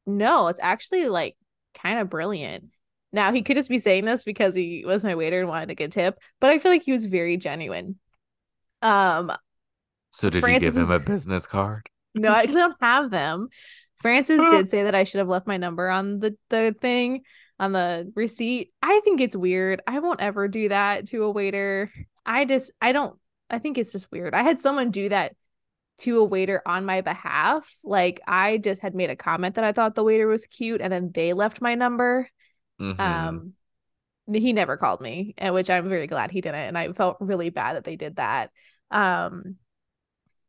No, 0.06 0.48
it's 0.48 0.60
actually 0.62 1.08
like 1.08 1.36
kind 1.74 1.98
of 1.98 2.08
brilliant. 2.10 2.66
Now 3.12 3.32
he 3.32 3.42
could 3.42 3.56
just 3.56 3.68
be 3.68 3.78
saying 3.78 4.04
this 4.04 4.24
because 4.24 4.54
he 4.54 4.84
was 4.86 5.04
my 5.04 5.14
waiter 5.14 5.40
and 5.40 5.48
wanted 5.48 5.70
a 5.70 5.74
good 5.74 5.92
tip, 5.92 6.18
but 6.40 6.50
I 6.50 6.58
feel 6.58 6.70
like 6.72 6.82
he 6.82 6.92
was 6.92 7.06
very 7.06 7.36
genuine. 7.36 7.98
Um, 8.82 9.32
So 10.10 10.30
did 10.30 10.40
Francis 10.40 10.74
you 10.74 10.84
give 10.84 10.88
him 10.88 10.90
a 10.90 10.98
business 10.98 11.46
card? 11.46 11.90
no, 12.14 12.32
I 12.32 12.46
don't 12.46 12.76
have 12.80 13.10
them. 13.10 13.48
Francis 13.96 14.46
did 14.46 14.68
say 14.68 14.84
that 14.84 14.94
I 14.94 15.04
should 15.04 15.18
have 15.18 15.28
left 15.28 15.46
my 15.46 15.56
number 15.56 15.88
on 15.88 16.20
the 16.20 16.36
the 16.50 16.74
thing 16.80 17.22
on 17.58 17.72
the 17.72 18.12
receipt. 18.14 18.72
I 18.82 19.00
think 19.04 19.20
it's 19.20 19.36
weird. 19.36 19.80
I 19.86 19.98
won't 20.00 20.20
ever 20.20 20.48
do 20.48 20.68
that 20.68 21.06
to 21.08 21.24
a 21.24 21.30
waiter. 21.30 21.90
I 22.24 22.44
just 22.44 22.70
I 22.80 22.92
don't 22.92 23.18
I 23.50 23.58
think 23.58 23.78
it's 23.78 23.92
just 23.92 24.10
weird. 24.12 24.34
I 24.34 24.42
had 24.42 24.60
someone 24.60 24.90
do 24.90 25.08
that 25.08 25.34
to 25.98 26.18
a 26.20 26.24
waiter 26.24 26.62
on 26.66 26.84
my 26.84 27.00
behalf. 27.00 27.70
Like 27.84 28.20
I 28.26 28.58
just 28.58 28.82
had 28.82 28.94
made 28.94 29.10
a 29.10 29.16
comment 29.16 29.54
that 29.56 29.64
I 29.64 29.72
thought 29.72 29.94
the 29.94 30.04
waiter 30.04 30.26
was 30.26 30.46
cute 30.46 30.80
and 30.80 30.92
then 30.92 31.12
they 31.12 31.32
left 31.32 31.60
my 31.60 31.74
number. 31.74 32.28
Mhm. 32.78 32.96
Um 32.98 33.54
he 34.32 34.52
never 34.52 34.76
called 34.76 35.00
me, 35.00 35.34
and 35.38 35.54
which 35.54 35.70
I'm 35.70 35.88
very 35.88 36.06
glad 36.08 36.30
he 36.32 36.40
didn't 36.42 36.56
and 36.60 36.78
I 36.78 36.92
felt 36.92 37.18
really 37.20 37.50
bad 37.50 37.76
that 37.76 37.84
they 37.84 37.96
did 37.96 38.16
that. 38.16 38.50
Um 38.90 39.56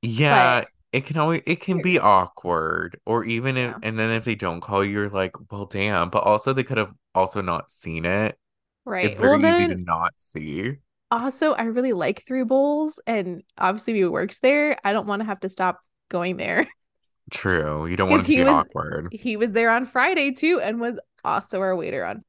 yeah, 0.02 0.66
it 0.92 1.06
can 1.06 1.18
always 1.18 1.42
it 1.46 1.62
can 1.62 1.82
be 1.82 2.00
awkward, 2.00 3.00
or 3.06 3.24
even 3.26 3.58
if 3.58 3.76
Yeah. 3.76 3.80
and 3.84 3.98
then 3.98 4.10
if 4.12 4.26
they 4.26 4.36
don't 4.36 4.62
call 4.62 4.84
you, 4.86 4.92
you're 4.92 5.10
like, 5.10 5.34
well, 5.52 5.66
damn. 5.66 6.10
But 6.10 6.24
also 6.24 6.54
they 6.54 6.64
could 6.64 6.78
have 6.78 6.94
also 7.16 7.42
not 7.42 7.72
seen 7.72 8.06
it. 8.06 8.38
right. 8.86 9.04
It's 9.04 9.18
very 9.18 9.40
well 9.40 9.46
easy 9.46 9.68
to 9.68 9.76
not 9.78 10.14
see. 10.18 10.78
Also 11.12 11.54
I 11.54 11.64
really 11.64 11.94
like 11.94 12.24
Three 12.26 12.44
Bowls 12.44 13.00
and 13.08 13.44
obviously 13.58 13.94
he 13.94 14.06
works 14.06 14.40
there. 14.40 14.78
I 14.84 14.94
don't 14.94 15.08
want 15.08 15.22
to 15.22 15.26
have 15.26 15.40
to 15.42 15.50
stop 15.50 15.80
going 16.10 16.38
there. 16.38 16.68
True. 17.32 17.88
You 17.88 17.98
don't 17.98 18.10
want 18.10 18.26
to 18.26 18.32
be 18.32 18.44
was- 18.44 18.54
awkward. 18.54 19.10
he 19.12 19.38
was 19.38 19.52
there 19.52 19.70
on 19.70 19.86
Friday 19.86 20.32
too 20.32 20.62
and 20.62 20.80
was 20.80 21.00
also 21.24 21.60
our 21.60 21.76
waiter 21.76 22.06
on 22.06 22.24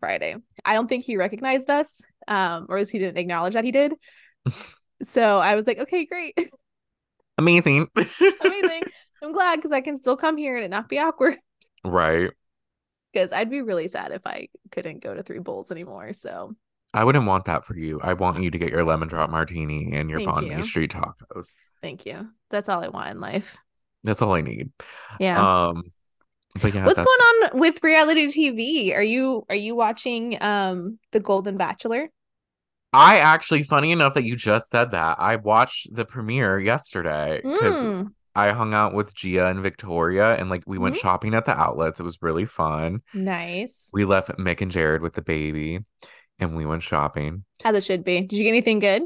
Friday. 0.00 0.36
I 0.64 0.74
don't 0.74 0.88
think 0.88 1.04
he 1.04 1.16
recognized 1.16 1.68
us, 1.68 2.00
um, 2.28 2.66
or 2.68 2.76
at 2.76 2.80
least 2.82 2.92
he 2.92 2.98
didn't 3.00 3.18
acknowledge 3.18 3.54
that 3.54 3.64
he 3.64 3.72
did. 3.72 3.94
so 5.02 5.38
I 5.38 5.56
was 5.56 5.66
like, 5.66 5.78
okay, 5.78 6.06
great, 6.06 6.38
Amazing. 7.38 7.88
amazing. 7.96 8.82
I'm 9.22 9.32
glad 9.32 9.56
because 9.56 9.72
I 9.72 9.80
can 9.80 9.96
still 9.96 10.16
come 10.16 10.36
here 10.36 10.56
and 10.56 10.64
it 10.64 10.68
not 10.70 10.88
be 10.88 10.98
awkward. 10.98 11.36
Right. 11.84 12.30
Because 13.12 13.32
I'd 13.32 13.48
be 13.50 13.62
really 13.62 13.88
sad 13.88 14.12
if 14.12 14.26
I 14.26 14.48
couldn't 14.72 15.02
go 15.02 15.14
to 15.14 15.22
Three 15.22 15.38
Bowls 15.38 15.70
anymore. 15.70 16.12
So 16.12 16.54
I 16.94 17.04
wouldn't 17.04 17.26
want 17.26 17.44
that 17.46 17.64
for 17.64 17.76
you. 17.76 18.00
I 18.02 18.14
want 18.14 18.42
you 18.42 18.50
to 18.50 18.58
get 18.58 18.70
your 18.70 18.84
lemon 18.84 19.08
drop 19.08 19.30
martini 19.30 19.90
and 19.92 20.08
your 20.08 20.20
Thank 20.20 20.50
you. 20.50 20.62
street 20.62 20.90
tacos. 20.92 21.54
thank 21.82 22.06
you. 22.06 22.28
That's 22.50 22.68
all 22.68 22.82
I 22.82 22.88
want 22.88 23.10
in 23.10 23.20
life. 23.20 23.56
That's 24.04 24.22
all 24.22 24.32
I 24.34 24.40
need. 24.40 24.70
Yeah. 25.20 25.38
Um, 25.72 25.82
but 26.62 26.72
yeah, 26.74 26.86
What's 26.86 26.96
that's 26.96 27.06
going 27.06 27.52
on 27.52 27.60
with 27.60 27.82
reality 27.84 28.26
TV? 28.28 28.94
Are 28.96 29.02
you 29.02 29.44
are 29.50 29.54
you 29.54 29.74
watching 29.74 30.38
um 30.40 30.98
The 31.12 31.20
Golden 31.20 31.56
Bachelor? 31.58 32.08
I 32.94 33.18
actually, 33.18 33.64
funny 33.64 33.92
enough 33.92 34.14
that 34.14 34.24
you 34.24 34.34
just 34.34 34.70
said 34.70 34.92
that. 34.92 35.16
I 35.20 35.36
watched 35.36 35.94
the 35.94 36.06
premiere 36.06 36.58
yesterday 36.58 37.42
because 37.44 37.74
Mm, 37.74 38.12
I 38.34 38.52
hung 38.52 38.72
out 38.72 38.94
with 38.94 39.14
Gia 39.14 39.48
and 39.48 39.60
Victoria 39.60 40.36
and 40.36 40.48
like 40.48 40.62
we 40.66 40.78
went 40.78 40.94
Mhm. 40.94 41.00
shopping 41.00 41.34
at 41.34 41.44
the 41.44 41.52
outlets. 41.54 42.00
It 42.00 42.04
was 42.04 42.16
really 42.22 42.46
fun. 42.46 43.02
nice. 43.12 43.90
We 43.92 44.06
left 44.06 44.30
Mick 44.38 44.62
and 44.62 44.70
Jared 44.70 45.02
with 45.02 45.12
the 45.12 45.22
baby 45.22 45.80
and 46.38 46.56
we 46.56 46.66
went 46.66 46.82
shopping. 46.82 47.44
As 47.64 47.74
it 47.76 47.84
should 47.84 48.04
be. 48.04 48.20
Did 48.22 48.36
you 48.36 48.42
get 48.44 48.50
anything 48.50 48.78
good? 48.78 49.02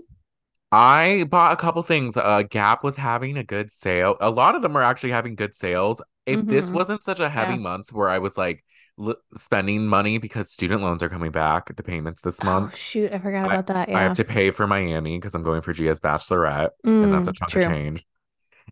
I 0.70 1.26
bought 1.28 1.52
a 1.52 1.56
couple 1.56 1.82
things. 1.82 2.16
Uh, 2.16 2.42
Gap 2.48 2.82
was 2.82 2.96
having 2.96 3.36
a 3.36 3.44
good 3.44 3.70
sale. 3.70 4.16
A 4.20 4.30
lot 4.30 4.54
of 4.54 4.62
them 4.62 4.76
are 4.76 4.82
actually 4.82 5.10
having 5.10 5.34
good 5.34 5.54
sales. 5.54 6.00
If 6.24 6.46
this 6.46 6.70
Mhm. 6.70 6.72
wasn't 6.74 7.02
such 7.02 7.20
a 7.20 7.28
heavy 7.28 7.54
Yeah. 7.54 7.58
month 7.58 7.92
where 7.92 8.08
I 8.08 8.18
was 8.18 8.38
like 8.38 8.64
l- 8.98 9.16
spending 9.36 9.86
money 9.86 10.18
because 10.18 10.50
student 10.50 10.80
loans 10.82 11.02
are 11.02 11.08
coming 11.08 11.30
back, 11.30 11.74
the 11.74 11.82
payments 11.82 12.20
this 12.22 12.42
month. 12.42 12.56
Oh 12.56 12.60
month, 12.66 12.76
shoot, 12.76 13.12
I 13.12 13.18
forgot 13.18 13.44
I- 13.44 13.54
about 13.54 13.66
that. 13.66 13.88
I 13.88 14.00
have 14.02 14.14
to 14.14 14.24
pay 14.24 14.50
for 14.50 14.66
Miami 14.66 15.18
because 15.18 15.34
I'm 15.34 15.42
going 15.42 15.60
for 15.62 15.72
Gia's 15.72 16.00
bachelorette, 16.00 16.70
and 16.84 17.12
that's 17.12 17.28
a 17.28 17.32
Mm, 17.32 17.38
chunk 17.38 17.50
true. 17.50 17.62
of 17.62 17.68
change. 17.68 18.06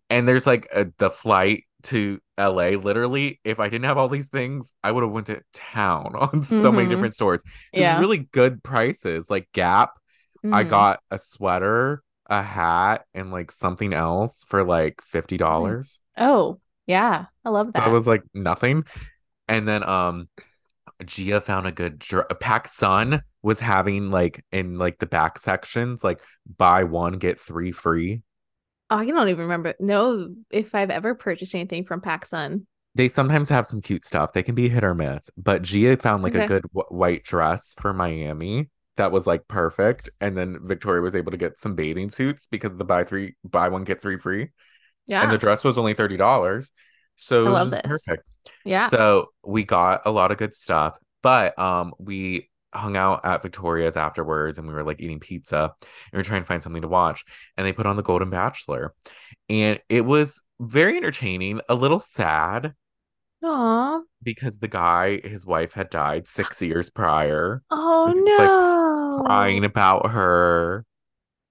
And 0.08 0.26
there's 0.28 0.46
like 0.46 0.68
a, 0.74 0.86
the 0.98 1.10
flight 1.10 1.64
to 1.84 2.20
LA. 2.38 2.76
Literally, 2.76 3.40
if 3.44 3.60
I 3.60 3.68
didn't 3.68 3.84
have 3.86 3.98
all 3.98 4.08
these 4.08 4.30
things, 4.30 4.72
I 4.82 4.92
would 4.92 5.02
have 5.02 5.12
went 5.12 5.26
to 5.28 5.42
town 5.52 6.14
on 6.18 6.42
so 6.42 6.72
many 6.72 6.86
Mhm. 6.86 6.90
different 6.90 7.14
stores. 7.14 7.42
Yeah. 7.72 7.98
really 8.00 8.18
good 8.32 8.62
prices. 8.62 9.30
Like 9.30 9.48
Gap, 9.52 9.92
I 10.52 10.64
Mhm. 10.64 10.68
got 10.68 11.00
a 11.10 11.18
sweater, 11.18 12.02
a 12.28 12.42
hat, 12.42 13.04
and 13.14 13.30
like 13.30 13.52
something 13.52 13.92
else 13.92 14.44
for 14.48 14.64
like 14.64 15.00
fifty 15.02 15.36
dollars. 15.36 15.98
Oh, 16.16 16.60
yeah. 16.86 17.26
I 17.44 17.50
love 17.50 17.72
So 17.76 17.80
that. 17.80 17.90
was 17.90 18.06
like 18.06 18.22
nothing. 18.34 18.84
And 19.48 19.66
then 19.68 19.82
um 19.88 20.28
Gia 21.04 21.40
found 21.40 21.66
a 21.66 21.72
good 21.72 21.98
dr- 21.98 22.28
Pac 22.40 22.68
Sun 22.68 23.22
was 23.42 23.58
having 23.60 24.10
like 24.10 24.44
in 24.52 24.78
like 24.78 24.98
the 24.98 25.06
back 25.06 25.38
sections 25.38 26.04
like 26.04 26.20
buy 26.58 26.84
one 26.84 27.14
get 27.14 27.40
three 27.40 27.72
free. 27.72 28.22
Oh, 28.90 28.96
I 28.98 29.06
don't 29.06 29.28
even 29.28 29.42
remember. 29.42 29.74
No, 29.78 30.34
if 30.50 30.74
I've 30.74 30.90
ever 30.90 31.14
purchased 31.14 31.54
anything 31.54 31.84
from 31.84 32.00
PacSun. 32.00 32.66
They 32.96 33.06
sometimes 33.06 33.48
have 33.48 33.66
some 33.66 33.80
cute 33.80 34.02
stuff. 34.02 34.32
They 34.32 34.42
can 34.42 34.56
be 34.56 34.68
hit 34.68 34.82
or 34.82 34.94
miss. 34.94 35.30
But 35.36 35.62
Gia 35.62 35.96
found 35.96 36.24
like 36.24 36.34
Okay. 36.34 36.44
a 36.44 36.48
good 36.48 36.62
w- 36.74 36.86
white 36.98 37.22
dress 37.22 37.74
for 37.80 37.92
Miami 37.92 38.68
that 38.96 39.12
was 39.12 39.26
like 39.28 39.46
perfect, 39.46 40.10
and 40.20 40.36
then 40.36 40.58
Victoria 40.62 41.00
was 41.00 41.14
able 41.14 41.30
to 41.30 41.38
get 41.38 41.58
some 41.58 41.76
bathing 41.76 42.10
suits 42.10 42.48
because 42.50 42.76
the 42.76 42.84
buy 42.84 43.04
three 43.04 43.36
buy 43.44 43.68
one 43.68 43.84
get 43.84 44.02
three 44.02 44.18
free, 44.18 44.48
Yeah. 45.06 45.22
and 45.22 45.30
the 45.32 45.38
dress 45.38 45.62
was 45.62 45.78
only 45.78 45.94
thirty 45.94 46.16
dollars. 46.16 46.70
So 47.16 47.38
I 47.38 47.40
it 47.40 47.44
was 47.44 47.52
love 47.52 47.70
just 47.70 47.82
this. 47.84 48.04
perfect. 48.08 48.28
yeah. 48.64 48.88
So 48.88 49.28
we 49.46 49.62
got 49.62 50.00
a 50.04 50.10
lot 50.10 50.32
of 50.32 50.38
good 50.38 50.52
stuff, 50.54 50.98
but 51.22 51.56
um 51.60 51.94
we 51.98 52.49
hung 52.72 52.96
out 52.96 53.24
at 53.24 53.42
Victoria's 53.42 53.96
afterwards 53.96 54.58
and 54.58 54.68
we 54.68 54.74
were 54.74 54.84
like 54.84 55.00
eating 55.00 55.20
pizza 55.20 55.74
and 55.80 56.12
we 56.12 56.18
were 56.18 56.24
trying 56.24 56.42
to 56.42 56.46
find 56.46 56.62
something 56.62 56.82
to 56.82 56.88
watch 56.88 57.24
and 57.56 57.66
they 57.66 57.72
put 57.72 57.86
on 57.86 57.96
The 57.96 58.02
Golden 58.02 58.30
Bachelor. 58.30 58.94
And 59.48 59.80
it 59.88 60.02
was 60.04 60.42
very 60.60 60.96
entertaining, 60.96 61.60
a 61.68 61.74
little 61.74 62.00
sad 62.00 62.74
Aw. 63.42 64.00
because 64.22 64.58
the 64.58 64.68
guy, 64.68 65.20
his 65.26 65.46
wife 65.46 65.72
had 65.72 65.90
died 65.90 66.28
6 66.28 66.60
years 66.62 66.90
prior, 66.90 67.62
Oh 67.70 68.06
he 68.12 68.20
was, 68.20 68.30
like, 68.38 68.38
no. 68.38 69.22
crying 69.24 69.64
about 69.64 70.10
her. 70.10 70.84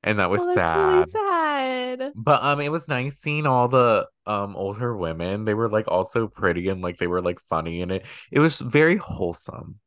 And 0.04 0.20
that 0.20 0.30
was 0.30 0.42
oh, 0.42 0.54
sad. 0.54 0.94
really 0.94 1.04
sad. 1.06 2.12
But 2.16 2.42
um 2.44 2.62
it 2.62 2.72
was 2.72 2.88
nice 2.88 3.18
seeing 3.20 3.46
all 3.46 3.68
the 3.68 4.08
um 4.26 4.56
older 4.56 4.96
women. 4.96 5.44
They 5.46 5.54
were 5.54 5.70
like 5.70 5.88
all 5.90 6.06
so 6.06 6.28
pretty 6.28 6.70
and 6.70 6.82
like 6.82 6.98
they 7.00 7.08
were 7.08 7.22
like 7.22 7.40
funny 7.50 7.82
and 7.82 7.92
it 7.92 8.06
it 8.32 8.40
was 8.40 8.60
very 8.60 8.96
wholesome. 8.96 9.80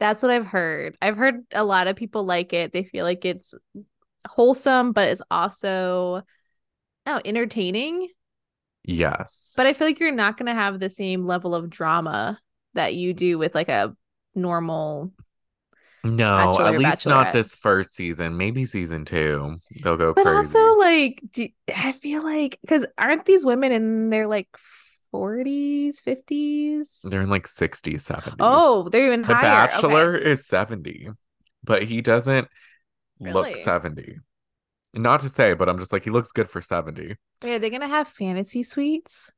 That's 0.00 0.22
what 0.22 0.32
I've 0.32 0.46
heard. 0.46 0.96
I've 1.00 1.16
heard 1.16 1.42
a 1.52 1.64
lot 1.64 1.86
of 1.86 1.96
people 1.96 2.24
like 2.24 2.52
it. 2.52 2.72
They 2.72 2.84
feel 2.84 3.04
like 3.04 3.24
it's 3.24 3.54
wholesome, 4.28 4.92
but 4.92 5.08
it's 5.08 5.22
also 5.30 6.22
oh, 7.06 7.20
entertaining. 7.24 8.08
Yes. 8.84 9.54
But 9.56 9.66
I 9.66 9.72
feel 9.72 9.86
like 9.86 10.00
you're 10.00 10.12
not 10.12 10.36
going 10.36 10.46
to 10.46 10.54
have 10.54 10.78
the 10.78 10.90
same 10.90 11.26
level 11.26 11.54
of 11.54 11.70
drama 11.70 12.38
that 12.74 12.94
you 12.94 13.14
do 13.14 13.38
with 13.38 13.54
like 13.54 13.68
a 13.68 13.94
normal. 14.34 15.12
no, 16.02 16.58
at 16.60 16.76
least 16.76 17.06
not 17.06 17.32
this 17.32 17.54
first 17.54 17.94
season. 17.94 18.36
Maybe 18.36 18.66
season 18.66 19.04
two. 19.04 19.56
They'll 19.82 19.96
go 19.96 20.12
But 20.14 20.24
crazy. 20.24 20.36
also, 20.36 20.74
like, 20.76 21.20
do, 21.30 21.48
I 21.74 21.92
feel 21.92 22.22
like 22.22 22.58
because 22.60 22.84
aren't 22.98 23.24
these 23.24 23.44
women 23.44 23.72
in 23.72 24.10
their 24.10 24.26
like 24.26 24.48
40s, 25.14 26.00
50s? 26.00 27.00
They're 27.02 27.22
in 27.22 27.30
like 27.30 27.46
60s, 27.46 28.04
70s. 28.04 28.74
oh, 28.74 28.88
they're 28.88 29.06
even 29.06 29.24
the 29.26 29.34
higher. 29.34 29.74
Bachelor 29.74 30.16
Okay. 30.16 30.16
is 30.16 30.46
70, 30.46 31.10
but 31.62 31.84
he 31.84 32.00
doesn't 32.02 32.48
look 33.20 33.56
70. 33.56 34.18
Not 34.94 35.20
to 35.20 35.28
say, 35.30 35.54
but 35.54 35.68
I'm 35.68 35.78
just 35.78 35.92
like, 35.92 36.04
he 36.04 36.10
looks 36.10 36.32
good 36.32 36.48
for 36.48 36.60
70. 36.60 37.16
Wait, 37.42 37.54
are 37.54 37.58
they 37.60 37.70
gonna 37.70 37.86
have 37.88 38.08
fantasy 38.08 38.62
suites? 38.64 39.30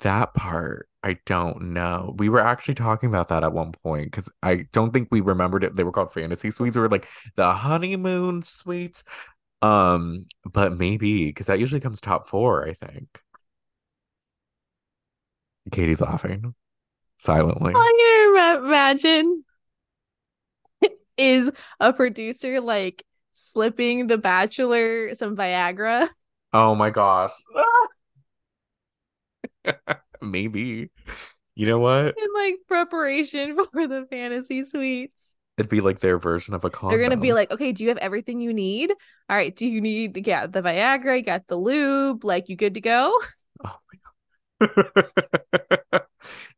That 0.00 0.34
part, 0.34 0.88
I 1.02 1.18
don't 1.26 1.72
know. 1.72 2.14
We 2.18 2.28
were 2.28 2.40
actually 2.40 2.74
talking 2.74 3.08
about 3.08 3.28
that 3.28 3.42
at 3.44 3.52
one 3.52 3.72
point 3.72 4.06
because 4.06 4.28
I 4.42 4.66
don't 4.72 4.92
think 4.92 5.08
we 5.10 5.20
remembered 5.20 5.64
it. 5.64 5.76
They 5.76 5.84
were 5.84 5.92
called 5.92 6.12
fantasy 6.12 6.50
suites 6.50 6.76
or 6.76 6.88
like 6.88 7.08
the 7.36 7.52
honeymoon 7.52 8.42
suites. 8.42 9.04
Um, 9.62 10.26
but 10.44 10.78
maybe 10.78 11.26
because 11.26 11.46
that 11.48 11.60
usually 11.60 11.80
comes 11.80 12.00
top 12.00 12.28
four, 12.28 12.66
I 12.68 12.74
think. 12.74 13.08
Katy's 15.70 16.00
laughing 16.00 16.54
silently. 17.18 17.72
All 17.74 17.80
I 17.80 18.32
can 18.34 18.58
ima- 18.58 18.66
imagine 18.66 19.44
is 21.16 21.52
a 21.78 21.92
producer 21.92 22.60
like 22.60 23.04
slipping 23.32 24.06
the 24.06 24.18
bachelor 24.18 25.14
some 25.14 25.36
Viagra 25.36 26.08
Oh 26.52 26.74
my 26.74 26.90
gosh. 26.90 27.32
Maybe. 30.20 30.90
You 31.54 31.66
know 31.66 31.78
what? 31.78 32.14
in 32.16 32.34
like 32.34 32.56
preparation 32.66 33.56
for 33.72 33.86
the 33.86 34.06
fantasy 34.10 34.64
suites. 34.64 35.34
It'd 35.58 35.68
be 35.68 35.80
like 35.80 36.00
their 36.00 36.18
version 36.18 36.54
of 36.54 36.64
a 36.64 36.70
condom. 36.70 36.98
They're 36.98 37.08
gonna 37.08 37.20
be 37.20 37.34
like, 37.34 37.50
okay, 37.50 37.72
do 37.72 37.84
you 37.84 37.90
have 37.90 37.98
everything 37.98 38.40
you 38.40 38.52
need? 38.52 38.90
All 39.28 39.36
right, 39.36 39.54
do 39.54 39.66
you 39.66 39.80
need 39.80 40.26
yeah, 40.26 40.46
the 40.46 40.62
Viagra, 40.62 41.18
you 41.18 41.24
got 41.24 41.46
the 41.48 41.56
lube, 41.56 42.24
like 42.24 42.48
you 42.48 42.56
good 42.56 42.74
to 42.74 42.80
go? 42.80 43.16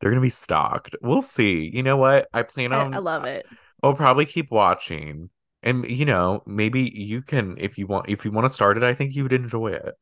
They're 0.01 0.11
gonna 0.11 0.21
be 0.21 0.29
stocked. 0.29 0.97
We'll 1.03 1.23
see. 1.23 1.71
You 1.73 1.83
know 1.83 1.97
what? 1.97 2.29
I 2.33 2.43
plan 2.43 2.73
I, 2.73 2.81
on 2.81 2.95
I 2.95 2.99
love 2.99 3.25
it. 3.25 3.47
I'll 3.83 3.95
probably 3.95 4.27
keep 4.27 4.51
watching. 4.51 5.31
And 5.63 5.89
you 5.89 6.05
know, 6.05 6.43
maybe 6.47 6.91
you 6.95 7.23
can 7.23 7.57
if 7.59 7.79
you 7.79 7.87
want 7.87 8.09
if 8.09 8.25
you 8.25 8.33
want 8.33 8.47
to 8.47 8.53
start 8.53 8.77
it, 8.77 8.83
I 8.83 8.95
think 8.95 9.15
you 9.15 9.23
would 9.23 9.33
enjoy 9.33 9.69
it. 9.69 9.95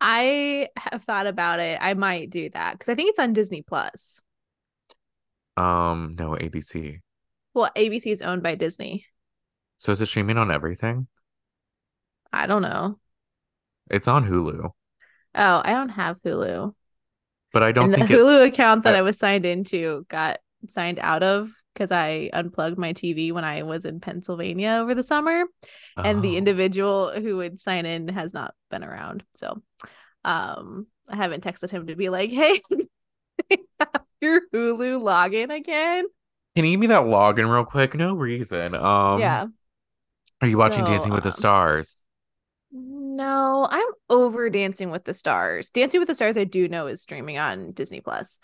I 0.00 0.68
have 0.76 1.04
thought 1.04 1.26
about 1.26 1.60
it. 1.60 1.78
I 1.80 1.94
might 1.94 2.30
do 2.30 2.48
that 2.50 2.72
because 2.72 2.88
I 2.90 2.94
think 2.94 3.10
it's 3.10 3.18
on 3.18 3.32
Disney 3.32 3.62
Plus. 3.62 4.20
Um, 5.56 6.16
no, 6.18 6.30
ABC. 6.30 7.00
Well, 7.52 7.70
ABC 7.76 8.08
is 8.08 8.22
owned 8.22 8.42
by 8.42 8.54
Disney. 8.54 9.06
So 9.78 9.92
is 9.92 10.00
it 10.00 10.06
streaming 10.06 10.38
on 10.38 10.50
everything? 10.50 11.06
I 12.32 12.46
don't 12.46 12.62
know. 12.62 12.98
It's 13.90 14.08
on 14.08 14.26
Hulu. 14.26 14.64
Oh, 14.64 15.62
I 15.64 15.72
don't 15.72 15.90
have 15.90 16.20
Hulu. 16.22 16.74
But 17.54 17.62
I 17.62 17.72
don't 17.72 17.84
and 17.84 17.94
the 17.94 17.98
think 17.98 18.10
it 18.10 18.18
Hulu 18.18 18.46
account 18.46 18.84
that 18.84 18.94
I- 18.94 18.98
I 18.98 19.02
was 19.02 19.16
signed 19.18 19.46
into 19.46 20.04
got 20.10 20.40
signed 20.68 20.98
out 20.98 21.22
of 21.22 21.50
because 21.72 21.90
I 21.90 22.30
unplugged 22.32 22.76
my 22.78 22.92
TV 22.92 23.32
when 23.32 23.44
I 23.44 23.62
was 23.62 23.84
in 23.84 24.00
Pennsylvania 24.00 24.78
over 24.82 24.94
the 24.94 25.02
summer. 25.02 25.44
And 25.96 26.22
the 26.22 26.34
Oh. 26.34 26.38
individual 26.38 27.12
who 27.12 27.36
would 27.38 27.60
sign 27.60 27.86
in 27.86 28.08
has 28.08 28.34
not 28.34 28.54
been 28.70 28.84
around. 28.84 29.24
So 29.34 29.62
um 30.24 30.86
I 31.08 31.16
haven't 31.16 31.44
texted 31.44 31.70
him 31.70 31.86
to 31.88 31.96
be 31.96 32.08
like, 32.08 32.30
hey, 32.30 32.60
your 34.20 34.40
Hulu 34.52 35.00
login 35.02 35.54
again. 35.54 36.06
Can 36.56 36.64
you 36.64 36.72
give 36.72 36.80
me 36.80 36.86
that 36.88 37.02
login 37.04 37.52
real 37.52 37.64
quick? 37.64 37.94
No 37.94 38.14
reason. 38.14 38.74
Um 38.74 39.20
yeah. 39.20 39.46
Are 40.40 40.48
you 40.48 40.58
watching 40.58 40.84
So, 40.84 40.92
Dancing 40.92 41.12
with 41.12 41.22
the 41.22 41.30
um, 41.30 41.36
Stars? 41.36 41.98
No, 42.76 43.68
I'm 43.70 43.86
over 44.10 44.50
Dancing 44.50 44.90
with 44.90 45.04
the 45.04 45.14
Stars. 45.14 45.70
Dancing 45.70 46.00
with 46.00 46.08
the 46.08 46.14
Stars, 46.14 46.36
I 46.36 46.44
do 46.44 46.68
know 46.68 46.88
is 46.88 47.00
streaming 47.02 47.38
on 47.38 47.70
Disney 47.70 48.00
Plus. 48.00 48.40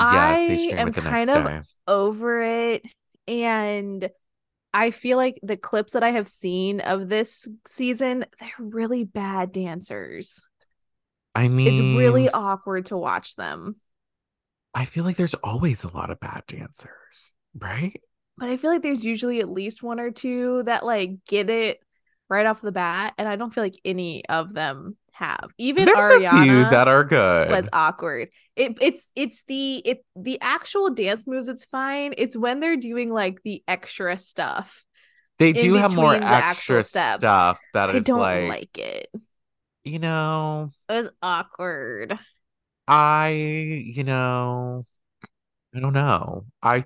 Yes, 0.00 0.38
I 0.38 0.76
am 0.76 0.92
kind 0.92 1.28
of 1.28 1.44
day. 1.44 1.60
over 1.86 2.42
it 2.42 2.82
and 3.26 4.08
I 4.72 4.90
feel 4.90 5.16
like 5.16 5.38
the 5.42 5.56
clips 5.56 5.92
that 5.92 6.02
I 6.02 6.10
have 6.10 6.26
seen 6.26 6.80
of 6.80 7.08
this 7.08 7.48
season, 7.66 8.26
they're 8.40 8.50
really 8.58 9.04
bad 9.04 9.52
dancers. 9.52 10.40
I 11.34 11.48
mean, 11.48 11.68
It's 11.68 11.98
really 11.98 12.28
awkward 12.28 12.86
to 12.86 12.96
watch 12.96 13.36
them. 13.36 13.76
I 14.74 14.84
feel 14.84 15.04
like 15.04 15.16
there's 15.16 15.34
always 15.34 15.84
a 15.84 15.96
lot 15.96 16.10
of 16.10 16.18
bad 16.20 16.42
dancers, 16.48 17.34
right? 17.56 18.00
But 18.36 18.50
I 18.50 18.56
feel 18.56 18.70
like 18.70 18.82
there's 18.82 19.04
usually 19.04 19.40
at 19.40 19.48
least 19.48 19.82
one 19.82 20.00
or 20.00 20.10
two 20.10 20.64
that 20.64 20.84
like 20.84 21.24
get 21.26 21.48
it 21.50 21.80
right 22.28 22.46
off 22.46 22.60
the 22.60 22.72
bat, 22.72 23.14
and 23.18 23.28
I 23.28 23.36
don't 23.36 23.52
feel 23.54 23.64
like 23.64 23.78
any 23.84 24.24
of 24.28 24.52
them 24.54 24.96
have. 25.12 25.50
Even 25.58 25.84
There's 25.84 25.98
a 25.98 26.18
few 26.18 26.28
Ariana 26.28 26.70
that 26.70 26.88
are 26.88 27.04
good. 27.04 27.50
was 27.50 27.68
awkward. 27.72 28.28
It 28.56 28.78
it's 28.80 29.10
it's 29.14 29.44
the 29.44 29.76
it 29.84 30.04
the 30.16 30.38
actual 30.40 30.90
dance 30.90 31.26
moves. 31.26 31.48
It's 31.48 31.64
fine. 31.64 32.14
It's 32.18 32.36
when 32.36 32.60
they're 32.60 32.76
doing 32.76 33.10
like 33.12 33.42
the 33.44 33.62
extra 33.68 34.16
stuff. 34.16 34.84
they 35.38 35.52
do 35.52 35.74
have 35.74 35.94
more 35.94 36.12
between 36.14 36.28
the 36.28 36.34
actual 36.34 36.78
extra 36.78 36.82
stuff 36.82 37.58
that 37.74 37.90
I 37.90 37.94
is 37.94 38.04
don't 38.04 38.20
like, 38.20 38.48
like 38.48 38.78
it. 38.78 39.08
you 39.84 39.98
know, 39.98 40.70
It 40.88 40.92
was 41.02 41.10
awkward. 41.22 42.18
I, 42.86 43.28
you 43.30 44.04
know, 44.04 44.86
I 45.74 45.80
don't 45.80 45.92
know. 45.92 46.46
I 46.62 46.84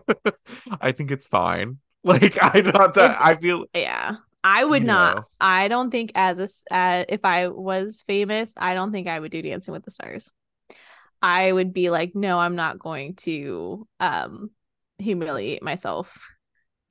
I 0.80 0.92
think 0.92 1.10
it's 1.10 1.26
fine. 1.28 1.78
Like 2.04 2.38
I 2.40 2.60
not 2.60 2.94
that 2.94 3.10
It's- 3.12 3.20
I 3.20 3.34
feel 3.34 3.66
Yeah. 3.74 4.16
I 4.48 4.64
would 4.64 4.82
You 4.82 4.86
not. 4.86 5.18
know. 5.18 5.24
I 5.40 5.68
don't 5.68 5.90
think 5.90 6.12
as 6.14 6.38
a 6.70 6.74
uh, 6.74 7.04
if 7.08 7.24
I 7.24 7.48
was 7.48 8.02
famous, 8.06 8.54
I 8.56 8.74
don't 8.74 8.92
think 8.92 9.08
I 9.08 9.18
would 9.18 9.32
do 9.32 9.42
Dancing 9.42 9.72
with 9.72 9.84
the 9.84 9.90
Stars. 9.90 10.30
I 11.22 11.50
would 11.52 11.72
be 11.72 11.90
like, 11.90 12.14
no, 12.14 12.38
I'm 12.38 12.56
not 12.56 12.78
going 12.78 13.14
to 13.16 13.86
um 14.00 14.50
humiliate 14.98 15.62
myself. 15.62 16.16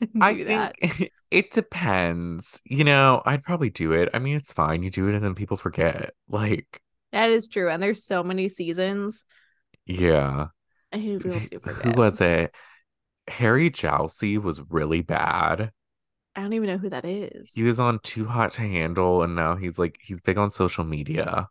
I 0.21 0.33
do 0.33 0.45
think 0.45 1.11
it 1.31 1.51
depends. 1.51 2.61
You 2.65 2.83
know, 2.83 3.21
I'd 3.25 3.43
probably 3.43 3.69
do 3.69 3.93
it. 3.93 4.09
I 4.13 4.19
mean, 4.19 4.35
it's 4.35 4.53
fine. 4.53 4.83
You 4.83 4.91
do 4.91 5.07
it 5.07 5.15
and 5.15 5.23
then 5.23 5.35
people 5.35 5.57
forget. 5.57 6.13
Like, 6.27 6.81
That 7.11 7.29
is 7.29 7.47
true. 7.47 7.69
And 7.69 7.81
there's 7.81 8.03
so 8.05 8.23
many 8.23 8.49
seasons. 8.49 9.25
yeah. 9.85 10.47
Who 10.93 11.19
people 11.19 11.41
do 11.41 11.59
Who 11.83 11.91
forget. 11.91 11.95
was 11.95 12.21
it? 12.21 12.53
Harry 13.27 13.71
Jowsey 13.71 14.41
was 14.41 14.61
really 14.69 15.01
bad. 15.01 15.71
I 16.35 16.41
don't 16.41 16.53
even 16.53 16.67
know 16.67 16.77
who 16.77 16.89
that 16.89 17.05
is. 17.05 17.51
He 17.55 17.63
was 17.63 17.79
on 17.79 17.99
Too 17.99 18.25
Hot 18.25 18.53
to 18.53 18.61
Handle, 18.61 19.23
and 19.23 19.35
now 19.35 19.55
he's 19.55 19.79
like 19.79 19.97
he's 20.01 20.19
big 20.19 20.37
on 20.37 20.49
social 20.49 20.83
media. 20.83 21.49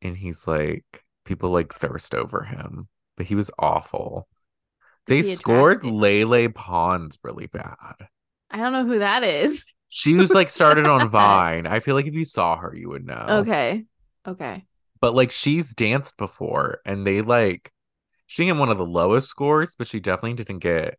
And 0.00 0.16
he's 0.16 0.46
like 0.46 1.04
people 1.24 1.50
like 1.50 1.72
thirst 1.72 2.14
over 2.14 2.42
him. 2.42 2.88
But 3.16 3.26
he 3.26 3.34
was 3.34 3.50
awful. 3.58 4.28
They 5.06 5.22
scored? 5.22 5.84
Lele 5.84 6.48
Pons 6.50 7.18
really 7.22 7.46
bad. 7.46 8.08
I 8.50 8.58
don't 8.58 8.72
know 8.72 8.84
who 8.84 8.98
that 9.00 9.24
is. 9.24 9.64
She 9.94 10.14
was 10.14 10.30
like 10.30 10.48
started 10.48 10.86
on 10.86 11.08
Vine. 11.10 11.66
I 11.66 11.80
feel 11.80 11.94
like 11.94 12.06
if 12.06 12.14
you 12.14 12.24
saw 12.24 12.56
her, 12.56 12.74
you 12.74 12.88
would 12.88 13.04
know. 13.04 13.24
Okay. 13.42 13.84
Okay. 14.26 14.64
But 15.00 15.14
like 15.14 15.30
she's 15.32 15.74
danced 15.74 16.16
before 16.16 16.80
and 16.86 17.06
they 17.06 17.20
like 17.20 17.70
she 18.26 18.42
didn't 18.44 18.56
get 18.56 18.60
one 18.60 18.70
of 18.70 18.78
the 18.78 18.86
lowest 18.86 19.28
scores, 19.28 19.74
but 19.76 19.86
she 19.86 20.00
definitely 20.00 20.34
didn't 20.34 20.60
get 20.60 20.98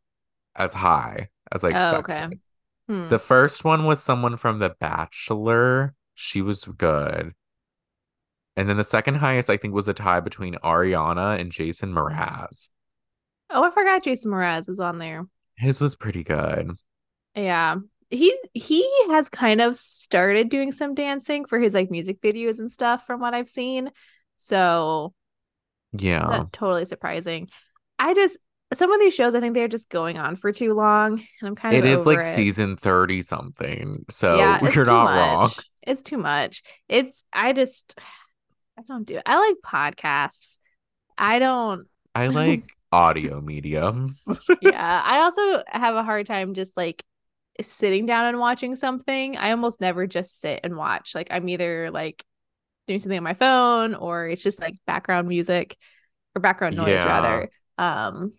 as 0.55 0.73
high 0.73 1.29
as 1.51 1.63
I 1.63 1.69
Oh, 1.69 1.71
expected. 1.71 1.99
okay. 1.99 2.39
Hmm. 2.87 3.07
The 3.09 3.19
first 3.19 3.63
one 3.63 3.85
was 3.85 4.03
someone 4.03 4.37
from 4.37 4.59
The 4.59 4.75
Bachelor. 4.79 5.93
She 6.15 6.41
was 6.41 6.65
good. 6.65 7.33
And 8.55 8.69
then 8.69 8.77
the 8.77 8.83
second 8.83 9.15
highest, 9.15 9.49
I 9.49 9.57
think, 9.57 9.73
was 9.73 9.87
a 9.87 9.93
tie 9.93 10.19
between 10.19 10.55
Ariana 10.55 11.39
and 11.39 11.51
Jason 11.51 11.93
Mraz. 11.93 12.69
Oh, 13.49 13.63
I 13.63 13.71
forgot 13.71 14.03
Jason 14.03 14.31
Mraz 14.31 14.67
was 14.67 14.79
on 14.79 14.99
there. 14.99 15.25
His 15.55 15.81
was 15.81 15.95
pretty 15.95 16.23
good. 16.23 16.71
Yeah. 17.35 17.77
He 18.09 18.37
he 18.53 18.87
has 19.09 19.27
kind 19.29 19.59
of 19.59 19.75
started 19.75 20.49
doing 20.49 20.71
some 20.71 20.93
dancing 20.93 21.45
for 21.45 21.59
his 21.59 21.73
like 21.73 21.89
music 21.89 22.21
videos 22.21 22.59
and 22.59 22.71
stuff 22.71 23.07
from 23.07 23.19
what 23.19 23.33
I've 23.33 23.47
seen. 23.47 23.89
So 24.37 25.13
Yeah. 25.93 26.45
totally 26.51 26.85
surprising. 26.85 27.49
I 27.97 28.13
just 28.13 28.37
some 28.73 28.91
of 28.91 28.99
these 28.99 29.13
shows 29.13 29.35
I 29.35 29.39
think 29.39 29.53
they're 29.55 29.67
just 29.67 29.89
going 29.89 30.17
on 30.17 30.35
for 30.35 30.51
too 30.51 30.73
long 30.73 31.13
and 31.41 31.47
I'm 31.47 31.55
kind 31.55 31.75
It 31.75 31.85
of 31.85 31.85
is 31.85 32.05
like 32.05 32.19
it. 32.19 32.35
season 32.35 32.77
30 32.77 33.21
something. 33.21 34.05
So 34.09 34.35
yeah, 34.37 34.59
you're 34.75 34.85
not 34.85 35.05
much. 35.05 35.13
wrong. 35.13 35.51
It's 35.81 36.01
too 36.03 36.17
much. 36.17 36.63
It's 36.87 37.23
I 37.33 37.53
just 37.53 37.95
I 38.77 38.83
don't 38.87 39.05
do 39.07 39.17
it. 39.17 39.23
I 39.25 39.39
like 39.39 39.57
podcasts. 39.65 40.59
I 41.17 41.39
don't 41.39 41.87
I 42.15 42.27
like 42.29 42.63
audio 42.91 43.41
mediums. 43.41 44.23
yeah. 44.61 45.01
I 45.05 45.19
also 45.21 45.63
have 45.67 45.95
a 45.95 46.03
hard 46.03 46.25
time 46.27 46.53
just 46.53 46.77
like 46.77 47.03
sitting 47.61 48.05
down 48.05 48.27
and 48.27 48.39
watching 48.39 48.75
something. 48.75 49.37
I 49.37 49.51
almost 49.51 49.81
never 49.81 50.07
just 50.07 50.39
sit 50.39 50.61
and 50.63 50.75
watch. 50.77 51.15
Like 51.15 51.29
I'm 51.31 51.49
either 51.49 51.91
like 51.91 52.23
doing 52.87 52.99
something 52.99 53.17
on 53.17 53.23
my 53.23 53.35
phone 53.35 53.95
or 53.95 54.27
it's 54.27 54.43
just 54.43 54.59
like 54.61 54.75
background 54.87 55.27
music 55.27 55.77
or 56.35 56.41
background 56.41 56.77
noise 56.77 56.89
Yeah. 56.89 57.05
rather. 57.05 57.51
Um 57.77 58.33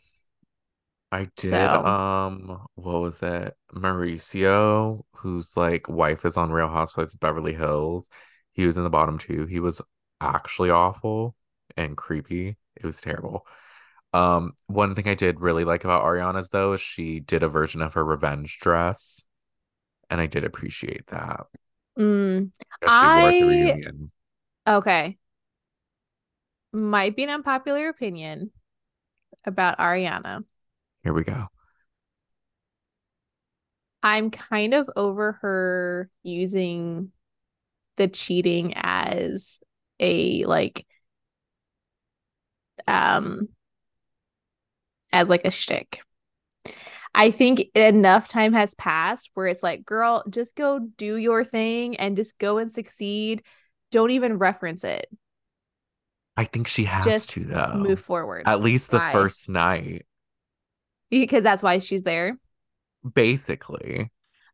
I 1.14 1.29
did 1.37 1.53
So- 1.53 1.87
um 1.87 2.66
what 2.74 3.00
was 3.00 3.22
it? 3.22 3.55
Mauricio, 3.72 5.05
whose 5.16 5.57
like 5.57 5.88
wife 5.88 6.24
is 6.24 6.37
on 6.37 6.50
Real 6.50 6.68
Housewives 6.68 7.14
of 7.14 7.20
Beverly 7.20 7.55
Hills. 7.55 8.09
He 8.53 8.66
was 8.66 8.77
in 8.77 8.85
the 8.85 8.90
bottom 8.90 9.18
two. 9.18 9.46
He 9.46 9.61
was 9.61 9.81
actually 10.20 10.70
awful 10.70 11.35
and 11.77 11.96
creepy. 11.96 12.57
It 12.77 12.85
was 12.85 13.00
terrible. 13.00 13.46
Um, 14.12 14.53
one 14.66 14.94
thing 14.94 15.09
I 15.09 15.14
did 15.14 15.40
really 15.40 15.64
like 15.64 15.85
about 15.85 16.05
Ariana's 16.05 16.48
though 16.50 16.74
is 16.74 16.81
she 16.81 17.20
did 17.20 17.42
a 17.42 17.48
version 17.48 17.83
of 17.83 17.94
her 17.94 18.05
revenge 18.05 18.59
dress, 18.61 19.24
and 20.11 20.20
I 20.20 20.27
did 20.27 20.44
appreciate 20.44 21.07
that. 21.09 21.46
mm, 21.98 22.50
she 22.83 22.87
wore 22.87 23.29
at 23.29 23.33
the 23.33 24.11
I- 24.66 24.77
okay. 24.79 25.18
Might 26.72 27.14
be 27.16 27.22
an 27.24 27.31
unpopular 27.31 27.88
opinion 27.88 28.50
about 29.44 29.79
Ariana. 29.79 30.44
Here 31.05 31.12
we 31.12 31.23
go. 31.23 31.49
I'm 34.03 34.31
kind 34.31 34.75
of 34.75 34.90
over 34.97 35.33
her 35.43 36.11
using 36.23 37.12
the 37.97 38.09
cheating 38.09 38.75
as 38.77 39.61
a 40.01 40.45
like 40.45 40.87
um 42.88 43.49
as 45.12 45.29
like 45.29 45.45
a 45.45 45.51
shtick. 45.51 46.01
I 47.14 47.31
think 47.31 47.67
enough 47.77 48.27
time 48.29 48.53
has 48.55 48.75
passed 48.75 49.31
where 49.35 49.47
it's 49.47 49.62
like, 49.62 49.85
girl, 49.85 50.25
just 50.29 50.57
go 50.57 50.81
do 50.81 51.17
your 51.17 51.45
thing 51.45 51.97
and 51.97 52.17
just 52.17 52.38
go 52.38 52.59
and 52.59 52.73
succeed. 52.73 53.45
Don't 53.93 54.11
even 54.11 54.38
reference 54.38 54.83
it. 54.83 55.07
I 56.37 56.45
think 56.45 56.67
she 56.67 56.85
has 56.85 57.05
Just 57.05 57.31
to 57.31 57.40
though. 57.45 57.75
Move 57.77 58.01
forward. 58.01 58.43
At 58.47 58.61
least 58.61 58.90
the 58.90 58.99
Why? 58.99 59.12
first 59.12 59.49
night, 59.49 60.05
Because 61.20 61.42
that's 61.44 61.62
why 61.62 61.79
she's 61.79 62.03
there. 62.03 62.38
basically. 63.14 64.11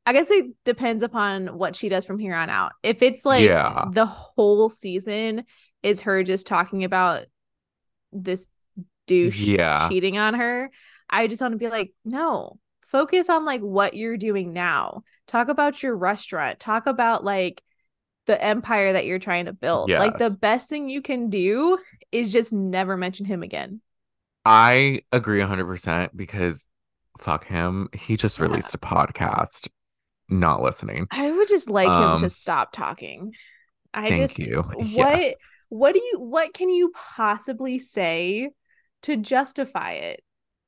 I 0.06 0.12
guess 0.12 0.30
it 0.30 0.46
depends 0.64 1.02
upon 1.02 1.46
what 1.58 1.76
she 1.76 1.88
does 1.88 2.04
from 2.06 2.18
here 2.18 2.34
on 2.34 2.50
out. 2.50 2.72
If 2.82 3.02
it's 3.02 3.24
like 3.24 3.44
Yeah. 3.46 3.84
the 3.92 4.06
whole 4.06 4.70
season 4.70 5.44
is 5.82 6.00
her 6.02 6.22
just 6.24 6.46
talking 6.46 6.82
about 6.84 7.26
this 8.12 8.48
douche 9.06 9.38
Yeah. 9.40 9.88
cheating 9.88 10.18
on 10.18 10.34
her, 10.34 10.70
I 11.08 11.26
just 11.26 11.40
want 11.42 11.52
to 11.52 11.58
be 11.58 11.68
like, 11.68 11.92
no, 12.04 12.58
focus 12.86 13.28
on 13.28 13.44
like 13.44 13.60
what 13.60 13.94
you're 13.94 14.16
doing 14.16 14.52
now. 14.52 15.02
Talk 15.28 15.48
about 15.48 15.82
your 15.82 15.94
restaurant. 15.94 16.58
Talk 16.58 16.86
about 16.86 17.22
like 17.22 17.62
the 18.26 18.42
empire 18.42 18.94
that 18.94 19.06
you're 19.06 19.18
trying 19.18 19.44
to 19.46 19.52
build. 19.52 19.90
Like 19.90 20.18
the 20.18 20.30
best 20.30 20.68
thing 20.68 20.88
you 20.88 21.02
can 21.02 21.30
do 21.30 21.78
is 22.10 22.32
just 22.32 22.52
never 22.52 22.96
mention 22.96 23.26
him 23.26 23.42
again. 23.42 23.80
I 24.44 25.02
agree 25.12 25.40
100% 25.40 26.10
because 26.16 26.66
fuck 27.18 27.46
him. 27.46 27.88
He 27.94 28.16
just 28.16 28.38
Yeah. 28.38 28.46
released 28.46 28.74
a 28.74 28.78
podcast. 28.78 29.68
Not 30.28 30.62
listening. 30.62 31.06
I 31.10 31.30
would 31.30 31.48
just 31.48 31.68
like 31.68 31.88
him 31.88 31.92
Um, 31.94 32.20
to 32.20 32.30
stop 32.30 32.72
talking. 32.72 33.34
I 33.92 34.08
thank 34.08 34.20
just 34.22 34.38
you. 34.38 34.62
what 34.74 34.86
Yes. 34.86 35.34
what 35.68 35.92
do 35.92 35.98
you 35.98 36.20
what 36.20 36.54
can 36.54 36.70
you 36.70 36.92
possibly 36.94 37.78
say 37.78 38.50
to 39.02 39.16
justify 39.16 39.92
it? 39.92 40.22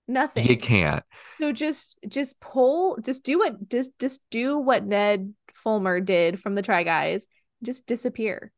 Nothing. 0.08 0.46
You 0.46 0.56
can't. 0.56 1.04
So 1.30 1.52
just 1.52 1.96
just 2.08 2.40
pull 2.40 2.98
just 3.00 3.22
do 3.24 3.38
what 3.38 3.68
just 3.68 3.96
just 4.00 4.20
do 4.30 4.58
what 4.58 4.84
Ned 4.84 5.32
Fulmer 5.54 6.00
did 6.00 6.40
from 6.40 6.56
the 6.56 6.62
Try 6.62 6.82
Guys. 6.82 7.26
Just 7.62 7.86
disappear. 7.86 8.50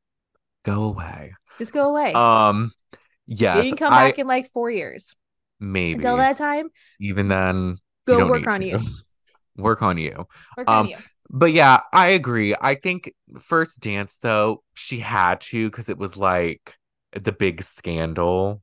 Go 0.64 0.84
away. 0.84 1.34
Just 1.58 1.74
go 1.74 1.90
away. 1.90 2.14
Um 2.14 2.72
yes. 3.26 3.64
you 3.64 3.70
can 3.70 3.76
come 3.76 3.92
I 3.92 3.98
back 3.98 4.18
in 4.18 4.26
like 4.26 4.50
four 4.50 4.70
years. 4.70 5.14
maybe 5.60 5.96
Until 5.96 6.16
that 6.18 6.36
time, 6.38 6.70
even 7.00 7.28
then 7.28 7.78
go 8.06 8.26
work 8.26 8.46
on 8.46 8.60
to. 8.60 8.66
you. 8.66 8.80
Work 9.56 9.82
on 9.82 9.98
you. 9.98 10.26
Work 10.56 10.70
on 10.72 10.80
Um, 10.80 10.86
you. 10.86 10.96
But 11.30 11.52
yeah, 11.52 11.80
I 11.92 12.08
agree. 12.08 12.54
I 12.60 12.74
think 12.74 13.12
first 13.40 13.80
dance 13.80 14.18
though, 14.18 14.62
she 14.74 14.98
had 15.00 15.40
to 15.42 15.70
because 15.70 15.88
it 15.88 15.98
was 15.98 16.16
like 16.16 16.74
the 17.12 17.32
big 17.32 17.62
scandal 17.62 18.62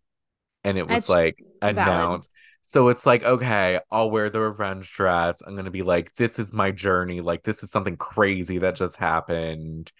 and 0.63 0.77
it 0.77 0.87
was 0.87 1.07
That's 1.07 1.09
like 1.09 1.37
announced. 1.61 2.29
So 2.63 2.89
it's 2.89 3.05
like, 3.05 3.23
okay, 3.23 3.79
I'll 3.91 4.11
wear 4.11 4.29
the 4.29 4.39
revenge 4.41 4.93
dress. 4.93 5.41
I'm 5.41 5.55
gonna 5.55 5.71
be 5.71 5.83
like, 5.83 6.15
this 6.15 6.39
is 6.39 6.53
my 6.53 6.71
journey. 6.71 7.21
Like, 7.21 7.43
this 7.43 7.63
is 7.63 7.71
something 7.71 7.97
crazy 7.97 8.59
that 8.59 8.75
just 8.75 8.97
happened. 8.97 9.91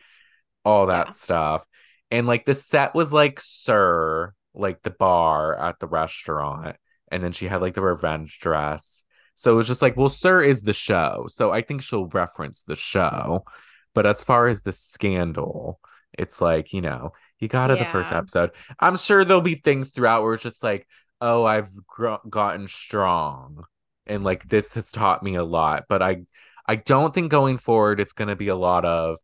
All 0.66 0.88
that 0.88 1.08
Yeah. 1.08 1.14
stuff. 1.14 1.66
And 2.12 2.28
like 2.28 2.46
the 2.46 2.54
set 2.56 2.94
was 2.96 3.14
like 3.14 3.40
SUR, 3.40 4.36
like 4.54 4.82
the 4.82 4.92
bar 4.92 5.58
at 5.58 5.80
the 5.80 5.88
restaurant. 5.88 6.76
And 7.12 7.24
then 7.24 7.32
she 7.32 7.48
had 7.48 7.62
like 7.62 7.74
the 7.74 7.82
revenge 7.82 8.40
dress. 8.40 9.04
So 9.36 9.54
it 9.54 9.56
was 9.56 9.68
just 9.68 9.82
like, 9.82 9.98
well, 9.98 10.10
SUR 10.10 10.42
is 10.42 10.62
the 10.62 10.74
show. 10.74 11.28
So 11.30 11.52
I 11.52 11.62
think 11.62 11.82
she'll 11.82 12.08
reference 12.08 12.64
the 12.64 12.76
show. 12.76 13.46
But 13.94 14.06
as 14.06 14.24
far 14.24 14.48
as 14.48 14.62
the 14.62 14.72
scandal, 14.72 15.80
it's 16.18 16.42
like, 16.42 16.74
you 16.74 16.82
know, 16.82 17.12
you 17.40 17.48
got 17.48 17.72
it 17.72 17.80
the 17.80 17.86
first 17.86 18.12
episode. 18.12 18.52
I'm 18.80 18.98
sure 18.98 19.26
there'll 19.26 19.42
be 19.42 19.56
things 19.56 19.92
throughout 19.92 20.24
where 20.24 20.34
it's 20.34 20.44
just 20.44 20.64
like, 20.64 20.88
oh, 21.20 21.44
I've 21.44 21.70
gr- 21.88 22.16
gotten 22.30 22.68
strong. 22.68 23.64
And 24.06 24.24
like 24.24 24.48
this 24.48 24.74
has 24.76 24.92
taught 24.92 25.24
me 25.24 25.36
a 25.36 25.44
lot. 25.44 25.86
But 25.90 26.02
I 26.02 26.24
I 26.68 26.76
don't 26.76 27.14
think 27.14 27.32
going 27.32 27.58
forward 27.58 28.00
it's 28.00 28.14
gonna 28.14 28.36
be 28.36 28.50
a 28.50 28.56
lot 28.56 28.86
of 28.86 29.18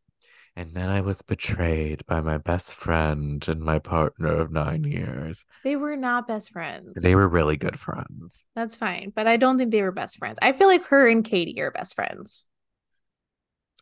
and 0.57 0.73
then 0.73 0.89
I 0.89 1.01
was 1.01 1.21
betrayed 1.21 2.03
by 2.07 2.19
my 2.19 2.39
best 2.39 2.73
friend 2.73 3.47
and 3.47 3.61
my 3.61 3.77
partner 3.77 4.39
of 4.39 4.51
nine 4.51 4.83
years. 4.83 5.45
They 5.63 5.75
were 5.75 5.95
not 5.95 6.27
best 6.27 6.49
friends. 6.49 6.93
They 6.95 7.13
were 7.13 7.27
really 7.29 7.57
good 7.57 7.79
friends. 7.79 8.47
That's 8.55 8.75
fine, 8.75 9.13
but 9.15 9.27
I 9.27 9.37
don't 9.37 9.59
think 9.59 9.69
they 9.69 9.83
were 9.83 9.91
best 9.91 10.17
friends. 10.17 10.39
I 10.41 10.53
feel 10.53 10.67
like 10.67 10.83
her 10.85 11.07
and 11.07 11.23
Katie 11.23 11.61
are 11.61 11.69
best 11.69 11.93
friends. 11.93 12.45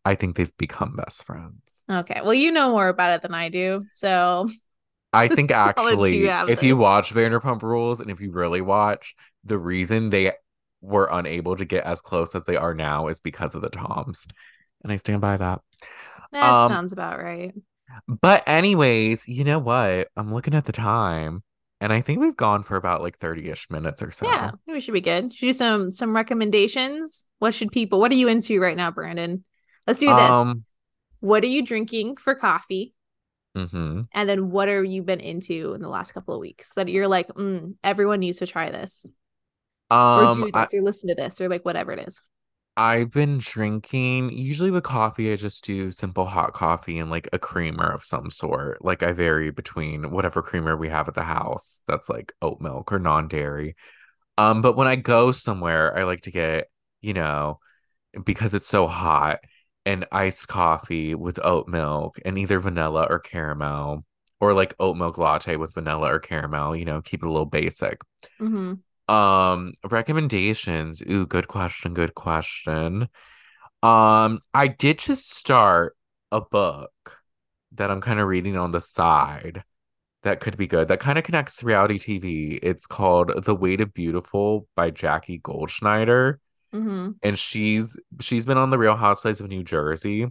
I 0.03 0.15
think 0.15 0.35
they've 0.35 0.55
become 0.57 0.97
best 0.97 1.23
friends. 1.23 1.61
Okay, 1.89 2.19
well, 2.21 2.33
you 2.33 2.51
know 2.51 2.71
more 2.71 2.89
about 2.89 3.11
it 3.11 3.21
than 3.21 3.33
I 3.33 3.47
do, 3.47 3.85
so 3.91 4.49
I 5.13 5.27
think 5.33 5.51
you 5.51 5.55
actually, 5.55 6.25
have 6.25 6.49
if 6.49 6.61
you 6.61 6.75
watch 6.75 7.13
Vanderpump 7.13 7.61
Rules 7.61 8.01
and 8.01 8.11
if 8.11 8.19
you 8.19 8.31
really 8.31 8.61
watch, 8.61 9.15
the 9.45 9.57
reason 9.57 10.09
they 10.09 10.33
were 10.81 11.07
unable 11.09 11.55
to 11.55 11.63
get 11.63 11.85
as 11.85 12.01
close 12.01 12.35
as 12.35 12.43
they 12.43 12.57
are 12.57 12.73
now 12.73 13.07
is 13.07 13.21
because 13.21 13.55
of 13.55 13.61
the 13.61 13.69
Toms. 13.69 14.27
And 14.86 14.93
I 14.93 14.98
stand 14.98 15.19
by 15.19 15.36
that. 15.38 15.62
that 16.32 16.43
Um, 16.43 16.71
sounds 16.71 16.93
about 16.93 17.19
right. 17.19 17.54
But, 18.08 18.43
anyways, 18.48 19.28
you 19.28 19.43
know 19.43 19.60
what? 19.60 20.10
I'm 20.15 20.32
looking 20.34 20.54
at 20.54 20.65
the 20.65 20.71
time 20.71 21.43
and 21.82 21.91
I 21.91 22.02
think 22.02 22.19
we've 22.19 22.36
gone 22.36 22.63
for 22.63 22.78
about 22.78 23.02
like 23.02 23.17
30 23.17 23.50
ish 23.50 23.69
minutes 23.69 24.02
or 24.02 24.12
so. 24.12 24.28
Yeah, 24.28 24.52
we 24.67 24.80
should 24.80 24.93
be 24.93 25.02
good. 25.02 25.34
Should 25.34 25.48
do 25.48 25.54
some 25.54 25.91
some 25.91 26.15
recommendations. 26.15 27.26
What 27.39 27.54
should 27.54 27.71
people? 27.71 28.00
What 28.00 28.12
are 28.12 28.15
you 28.15 28.28
into 28.28 28.60
right 28.62 28.78
now, 28.78 28.91
Brandon? 28.91 29.43
Let's 29.88 30.00
do 30.00 30.08
this. 30.08 30.17
Um, 30.17 30.63
what 31.19 31.43
are 31.43 31.48
you 31.48 31.63
drinking 31.63 32.17
for 32.17 32.36
coffee? 32.36 32.93
mhm. 33.58 34.08
And 34.13 34.30
then 34.30 34.52
what 34.52 34.69
are 34.69 34.84
you 34.84 35.02
been 35.02 35.19
into 35.19 35.74
in 35.74 35.82
the 35.82 35.89
last 35.89 36.13
couple 36.13 36.34
of 36.36 36.39
weeks 36.41 36.74
that 36.76 36.89
you're 36.89 37.08
like, 37.08 37.28
mm, 37.30 37.76
everyone 37.84 38.19
needs 38.19 38.39
to 38.39 38.48
try 38.48 38.69
this? 38.69 39.06
or 39.89 39.95
Um, 39.95 40.41
do 40.41 40.52
that 40.52 40.56
I, 40.58 40.63
if 40.63 40.74
you're 40.74 40.84
listening 40.84 41.15
to 41.15 41.21
this 41.21 41.39
or 41.39 41.48
like 41.50 41.63
whatever 41.63 41.91
it 41.91 42.08
is. 42.08 42.21
I've 42.77 43.11
been 43.11 43.38
drinking, 43.38 44.31
usually 44.31 44.69
with 44.69 44.83
coffee, 44.83 45.31
I 45.31 45.38
just 45.38 45.63
do 45.63 45.91
simple 45.91 46.25
hot 46.25 46.51
coffee 46.53 46.99
and 46.99 47.09
like 47.09 47.29
a 47.31 47.39
creamer 47.39 47.89
of 47.89 48.03
some 48.03 48.29
sort. 48.29 48.83
Like 48.83 49.01
I 49.01 49.13
vary 49.13 49.49
between 49.51 50.11
whatever 50.11 50.41
creamer 50.41 50.75
we 50.75 50.89
have 50.89 51.07
at 51.07 51.13
the 51.13 51.23
house 51.23 51.81
that's 51.88 52.09
like 52.09 52.33
oat 52.41 52.59
milk 52.59 52.91
or 52.91 52.99
non-dairy. 52.99 53.75
Um, 54.38 54.61
but 54.61 54.75
when 54.75 54.88
I 54.88 54.97
go 54.97 55.31
somewhere, 55.31 55.97
I 55.97 56.03
like 56.03 56.23
to 56.23 56.31
get, 56.31 56.67
you 57.01 57.13
know, 57.13 57.59
because 58.25 58.53
it's 58.53 58.67
so 58.67 58.88
hot, 58.88 59.39
an 59.85 60.05
iced 60.11 60.49
coffee 60.49 61.15
with 61.15 61.39
oat 61.43 61.69
milk 61.69 62.19
and 62.25 62.38
either 62.38 62.59
vanilla 62.59 63.07
or 63.09 63.19
caramel, 63.19 64.03
or 64.41 64.53
like 64.53 64.75
oat 64.81 64.97
milk 64.97 65.17
latte 65.17 65.55
with 65.55 65.73
vanilla 65.73 66.13
or 66.13 66.19
caramel, 66.19 66.75
you 66.75 66.83
know, 66.83 67.01
keep 67.01 67.23
it 67.23 67.27
a 67.27 67.31
little 67.31 67.45
basic. 67.45 68.01
Mm-hmm. 68.41 68.73
Um, 69.08 69.74
recommendations. 69.89 71.02
Ooh, 71.02 71.26
good 71.28 71.48
question, 71.48 71.94
good 71.94 72.15
question. 72.15 73.08
Um, 73.84 74.39
I 74.54 74.68
did 74.68 75.00
just 75.00 75.30
start 75.30 75.96
a 76.32 76.41
book 76.41 76.91
that 77.74 77.91
I'm 77.91 78.02
kind 78.02 78.20
of 78.20 78.28
reading 78.28 78.58
on 78.58 78.72
the 78.72 78.82
side 78.82 79.63
that 80.26 80.39
could 80.39 80.58
be 80.58 80.68
good. 80.68 80.88
That 80.88 81.00
kind 81.00 81.18
of 81.18 81.24
connects 81.24 81.58
to 81.58 81.68
reality 81.68 82.00
TV. 82.00 82.60
It's 82.62 82.88
called 82.88 83.46
The 83.46 83.56
Way 83.56 83.78
to 83.78 83.86
Beautiful 83.86 84.68
by 84.76 84.89
Jackie 84.89 85.39
Goldschneider. 85.39 86.38
Mm-hmm. 86.74 87.12
And 87.22 87.39
she's 87.39 87.98
she's 88.20 88.46
been 88.46 88.58
on 88.58 88.72
the 88.72 88.78
Real 88.80 88.96
Housewives 88.96 89.39
of 89.39 89.48
New 89.48 89.63
Jersey. 89.63 90.26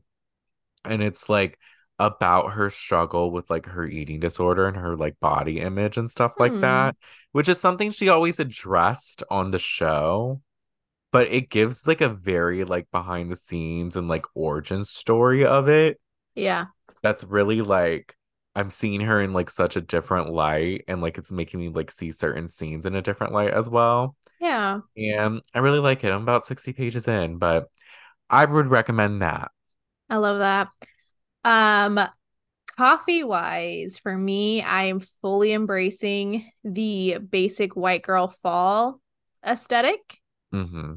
And 0.85 1.03
it's 1.03 1.29
like 1.29 1.59
about 1.99 2.53
her 2.55 2.71
struggle 2.71 3.31
with 3.31 3.49
like 3.51 3.67
her 3.67 3.87
eating 3.87 4.21
disorder 4.21 4.67
and 4.67 4.77
her 4.77 4.97
like 4.97 5.19
body 5.21 5.61
image 5.61 5.97
and 5.97 6.11
stuff 6.11 6.33
like 6.39 6.53
Hmm. 6.53 6.61
that, 6.61 6.97
which 7.33 7.49
is 7.49 7.61
something 7.61 7.91
she 7.93 8.09
always 8.09 8.41
addressed 8.41 9.23
on 9.31 9.51
the 9.51 9.59
show 9.59 10.41
but 11.13 11.29
it 11.33 11.49
gives 11.51 11.87
like 11.87 12.01
a 12.01 12.09
very 12.09 12.65
like 12.65 12.91
behind 12.93 13.31
the 13.31 13.37
scenes 13.37 13.97
and 13.97 14.09
like 14.09 14.27
origin 14.35 14.85
story 14.85 15.45
of 15.45 15.69
it 15.69 16.01
Yeah. 16.35 16.67
that's 17.03 17.25
really 17.25 17.61
like 17.61 18.17
I'm 18.57 18.71
seeing 18.71 19.01
her 19.01 19.21
in 19.21 19.33
like 19.33 19.51
such 19.51 19.77
a 19.77 19.81
different 19.81 20.31
light 20.31 20.85
and 20.87 21.01
like 21.03 21.19
it's 21.19 21.33
making 21.33 21.59
me 21.61 21.69
like 21.69 21.91
see 21.91 22.13
certain 22.13 22.49
scenes 22.49 22.87
in 22.87 22.95
a 22.95 23.03
different 23.03 23.33
light 23.33 23.51
as 23.53 23.69
well. 23.69 24.15
Yeah. 24.41 24.81
And 24.97 25.43
I 25.55 25.59
really 25.59 25.81
like 25.81 26.05
it. 26.05 26.13
I'm 26.13 26.23
about 26.23 26.45
60 26.47 26.73
pages 26.73 27.09
in, 27.09 27.39
but 27.39 27.67
I 28.31 28.45
would 28.45 28.69
recommend 28.69 29.23
that. 29.23 29.51
I 30.09 30.17
love 30.17 30.39
that. 30.39 30.69
Um, 31.45 32.01
coffee 32.77 33.25
wise, 33.25 33.99
for 33.99 34.17
me, 34.17 34.63
I 34.63 34.85
am 34.85 35.01
fully 35.01 35.53
embracing 35.53 36.51
the 36.65 37.19
basic 37.19 37.77
white 37.77 38.03
girl 38.03 38.29
fall 38.43 39.01
aesthetic. 39.47 40.21
hmm 40.53 40.95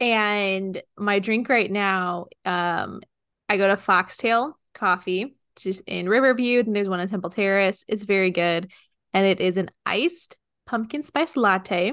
And 0.00 0.82
my 0.98 1.18
drink 1.18 1.48
right 1.48 1.70
now, 1.70 2.26
um, 2.44 3.00
I 3.48 3.56
go 3.56 3.68
to 3.68 3.76
Foxtail 3.76 4.58
Coffee, 4.74 5.36
just 5.56 5.82
in 5.86 6.08
Riverview. 6.08 6.60
And 6.60 6.74
there's 6.74 6.88
one 6.88 7.00
in 7.00 7.08
Temple 7.08 7.30
Terrace. 7.30 7.84
It's 7.88 8.04
very 8.04 8.30
good. 8.30 8.70
And 9.12 9.26
it 9.26 9.40
is 9.40 9.56
an 9.56 9.70
iced 9.86 10.36
pumpkin 10.66 11.04
spice 11.04 11.36
latte 11.36 11.92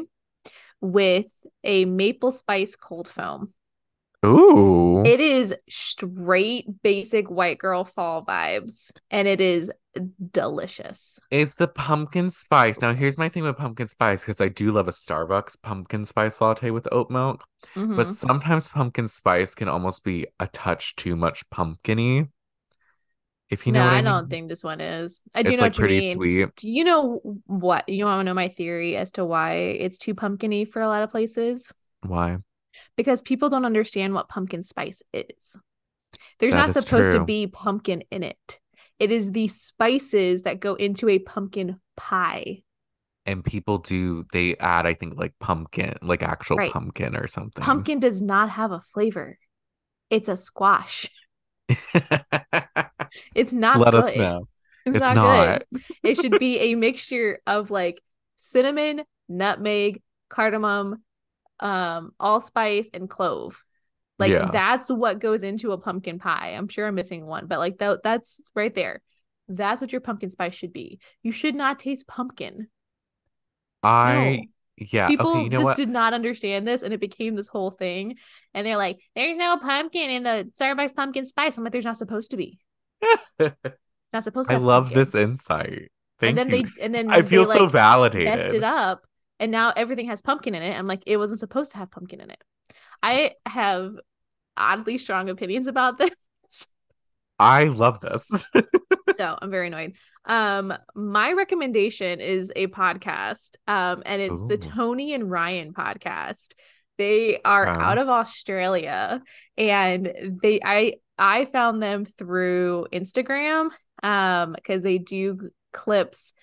with 0.79 1.31
a 1.63 1.85
maple 1.85 2.31
spice 2.31 2.75
cold 2.75 3.07
foam. 3.07 3.53
Ooh. 4.25 5.03
It 5.05 5.19
is 5.19 5.55
straight 6.01 6.81
basic 6.83 7.29
white 7.29 7.57
girl 7.57 7.83
fall 7.85 8.23
vibes. 8.25 8.91
And 9.09 9.27
it 9.27 9.41
is 9.41 9.71
delicious. 10.31 11.19
is 11.29 11.55
the 11.55 11.67
pumpkin 11.67 12.29
spice. 12.29 12.81
Now, 12.81 12.93
here's 12.93 13.17
my 13.17 13.29
thing 13.29 13.43
with 13.43 13.57
pumpkin 13.57 13.87
spice 13.87 14.21
because 14.21 14.41
I 14.41 14.49
do 14.49 14.71
love 14.71 14.87
a 14.87 14.91
Starbucks 14.91 15.61
pumpkin 15.61 16.03
spice 16.05 16.41
latte 16.41 16.71
with 16.71 16.87
oat 16.91 17.09
milk. 17.09 17.45
But 17.95 18.07
Mhm. 18.07 18.15
sometimes 18.15 18.69
pumpkin 18.69 19.07
spice 19.07 19.55
can 19.55 19.67
almost 19.67 20.03
be 20.03 20.27
a 20.39 20.47
touch 20.47 20.95
too 20.95 21.15
much 21.15 21.49
pumpkiny. 21.49 22.29
If 23.49 23.65
you 23.65 23.73
know 23.73 23.79
no, 23.79 23.85
what 23.85 23.93
I, 23.93 23.97
I 23.97 24.01
mean. 24.01 24.11
don't 24.11 24.29
think 24.29 24.49
this 24.49 24.63
one 24.63 24.81
is. 24.81 25.21
I 25.35 25.43
do 25.43 25.49
it's 25.49 25.57
know 25.57 25.63
like 25.63 25.73
what 25.73 25.77
you 25.79 25.81
pretty 25.81 25.99
mean. 25.99 26.17
sweet. 26.17 26.49
Do 26.57 26.69
you 26.69 26.83
know 26.83 27.19
what? 27.47 27.87
You 27.89 28.05
want 28.05 28.19
to 28.19 28.23
know 28.23 28.33
my 28.33 28.47
theory 28.49 28.95
as 28.95 29.11
to 29.13 29.25
why 29.25 29.53
it's 29.55 29.97
too 29.97 30.13
pumpkiny 30.15 30.65
for 30.65 30.81
a 30.81 30.87
lot 30.87 31.03
of 31.03 31.11
places? 31.11 31.71
Why? 32.05 32.37
Because 32.95 33.21
people 33.21 33.49
don't 33.49 33.65
understand 33.65 34.13
what 34.13 34.29
pumpkin 34.29 34.63
spice 34.63 35.01
is. 35.13 35.57
There's 36.39 36.53
That 36.53 36.59
not 36.59 36.69
is 36.69 36.73
supposed 36.73 37.11
to 37.13 37.23
be 37.23 37.47
pumpkin 37.47 38.03
in 38.11 38.23
it. 38.23 38.59
It 38.99 39.11
is 39.11 39.31
the 39.31 39.47
spices 39.47 40.43
that 40.43 40.59
go 40.59 40.75
into 40.75 41.09
a 41.09 41.19
pumpkin 41.19 41.79
pie. 41.97 42.63
And 43.25 43.43
people 43.45 43.77
do 43.77 44.25
they 44.33 44.57
add, 44.57 44.85
I 44.87 44.93
think, 44.93 45.17
like 45.17 45.33
pumpkin, 45.39 45.95
like 46.01 46.23
actual 46.23 46.57
Right. 46.57 46.71
pumpkin 46.71 47.15
or 47.15 47.27
something. 47.27 47.63
Pumpkin 47.63 47.99
does 47.99 48.21
not 48.21 48.49
have 48.49 48.71
a 48.71 48.81
flavor. 48.93 49.37
It's 50.09 50.27
a 50.27 50.35
squash. 50.37 51.09
It's 53.35 53.53
not 53.53 53.79
Let 53.79 53.91
good. 53.91 54.03
us 54.05 54.15
know. 54.15 54.47
It's, 54.85 54.95
It's 54.95 55.03
not, 55.03 55.15
not. 55.15 55.63
good. 55.71 55.81
It 56.03 56.15
should 56.15 56.39
be 56.39 56.59
a 56.59 56.75
mixture 56.75 57.39
of 57.45 57.69
like 57.69 58.01
cinnamon, 58.35 59.03
nutmeg, 59.29 60.01
cardamom, 60.29 61.03
um, 61.59 62.13
allspice, 62.19 62.89
and 62.93 63.09
clove. 63.09 63.63
Like 64.21 64.31
Yeah. 64.31 64.49
that's 64.51 64.89
what 64.89 65.19
goes 65.19 65.43
into 65.43 65.71
a 65.73 65.77
pumpkin 65.77 66.19
pie. 66.19 66.55
I'm 66.57 66.67
sure 66.67 66.87
I'm 66.87 66.95
missing 66.95 67.25
one, 67.25 67.47
but 67.47 67.59
like 67.59 67.77
that 67.79 68.03
that's 68.03 68.39
right 68.55 68.73
there. 68.73 69.01
That's 69.49 69.81
what 69.81 69.91
your 69.91 70.01
pumpkin 70.01 70.31
spice 70.31 70.55
should 70.55 70.71
be. 70.73 70.99
You 71.23 71.31
should 71.33 71.55
not 71.55 71.79
taste 71.79 72.07
pumpkin. 72.07 72.67
I 73.83 74.47
yeah, 74.77 75.07
People 75.07 75.31
okay, 75.31 75.43
you 75.43 75.49
know 75.49 75.57
just 75.57 75.65
what? 75.65 75.77
did 75.77 75.89
not 75.89 76.13
understand 76.13 76.67
this 76.67 76.81
and 76.81 76.93
it 76.93 76.99
became 76.99 77.35
this 77.35 77.47
whole 77.47 77.71
thing. 77.71 78.15
And 78.53 78.65
they're 78.65 78.77
like, 78.77 78.99
there's 79.15 79.37
no 79.37 79.57
pumpkin 79.57 80.09
in 80.09 80.23
the 80.23 80.49
Starbucks 80.59 80.95
pumpkin 80.95 81.25
spice. 81.25 81.57
I'm 81.57 81.63
like, 81.63 81.73
there's 81.73 81.85
not 81.85 81.97
supposed 81.97 82.31
to 82.31 82.37
be. 82.37 82.59
Not 84.13 84.23
supposed 84.23 84.49
to 84.49 84.55
I 84.55 84.57
love 84.57 84.85
pumpkin. 84.85 84.99
this 84.99 85.15
insight. 85.15 85.91
Thank 86.19 86.37
and 86.37 86.37
then 86.37 86.49
you. 86.49 86.63
they 86.65 86.83
and 86.83 86.93
then 86.95 87.09
I 87.11 87.21
feel 87.21 87.45
they, 87.45 87.51
so 87.51 87.63
like, 87.63 87.71
validated. 87.71 88.27
messed 88.27 88.53
it 88.53 88.63
up 88.63 89.01
and 89.39 89.51
now 89.51 89.71
everything 89.75 90.07
has 90.07 90.21
pumpkin 90.21 90.53
in 90.53 90.61
it. 90.61 90.77
I'm 90.77 90.87
like, 90.87 91.03
it 91.07 91.17
wasn't 91.17 91.39
supposed 91.39 91.71
to 91.71 91.77
have 91.77 91.91
pumpkin 91.91 92.21
in 92.21 92.29
it. 92.29 92.41
I 93.01 93.31
have 93.45 93.95
oddly 94.57 94.97
strong 94.97 95.29
opinions 95.29 95.67
about 95.67 95.97
this. 95.97 96.11
I 97.39 97.65
love 97.65 97.99
this. 98.01 98.45
so 99.15 99.37
I'm 99.41 99.49
very 99.49 99.67
annoyed. 99.67 99.95
Um, 100.25 100.73
my 100.93 101.33
recommendation 101.33 102.21
is 102.21 102.51
a 102.55 102.67
podcast. 102.67 103.55
Um, 103.67 104.03
and 104.05 104.21
it's 104.21 104.45
the 104.45 104.57
Tony 104.57 105.13
and 105.13 105.29
Ryan 105.29 105.73
podcast. 105.73 106.53
They 106.97 107.39
are 107.43 107.65
out 107.65 107.97
of 107.97 108.09
Australia 108.09 109.23
and 109.57 110.37
they 110.43 110.59
I 110.63 110.95
I 111.17 111.45
found 111.45 111.81
them 111.81 112.05
through 112.05 112.87
Instagram 112.93 113.69
um 114.03 114.53
because 114.53 114.83
they 114.83 114.99
do 114.99 115.49
clips 115.73 116.33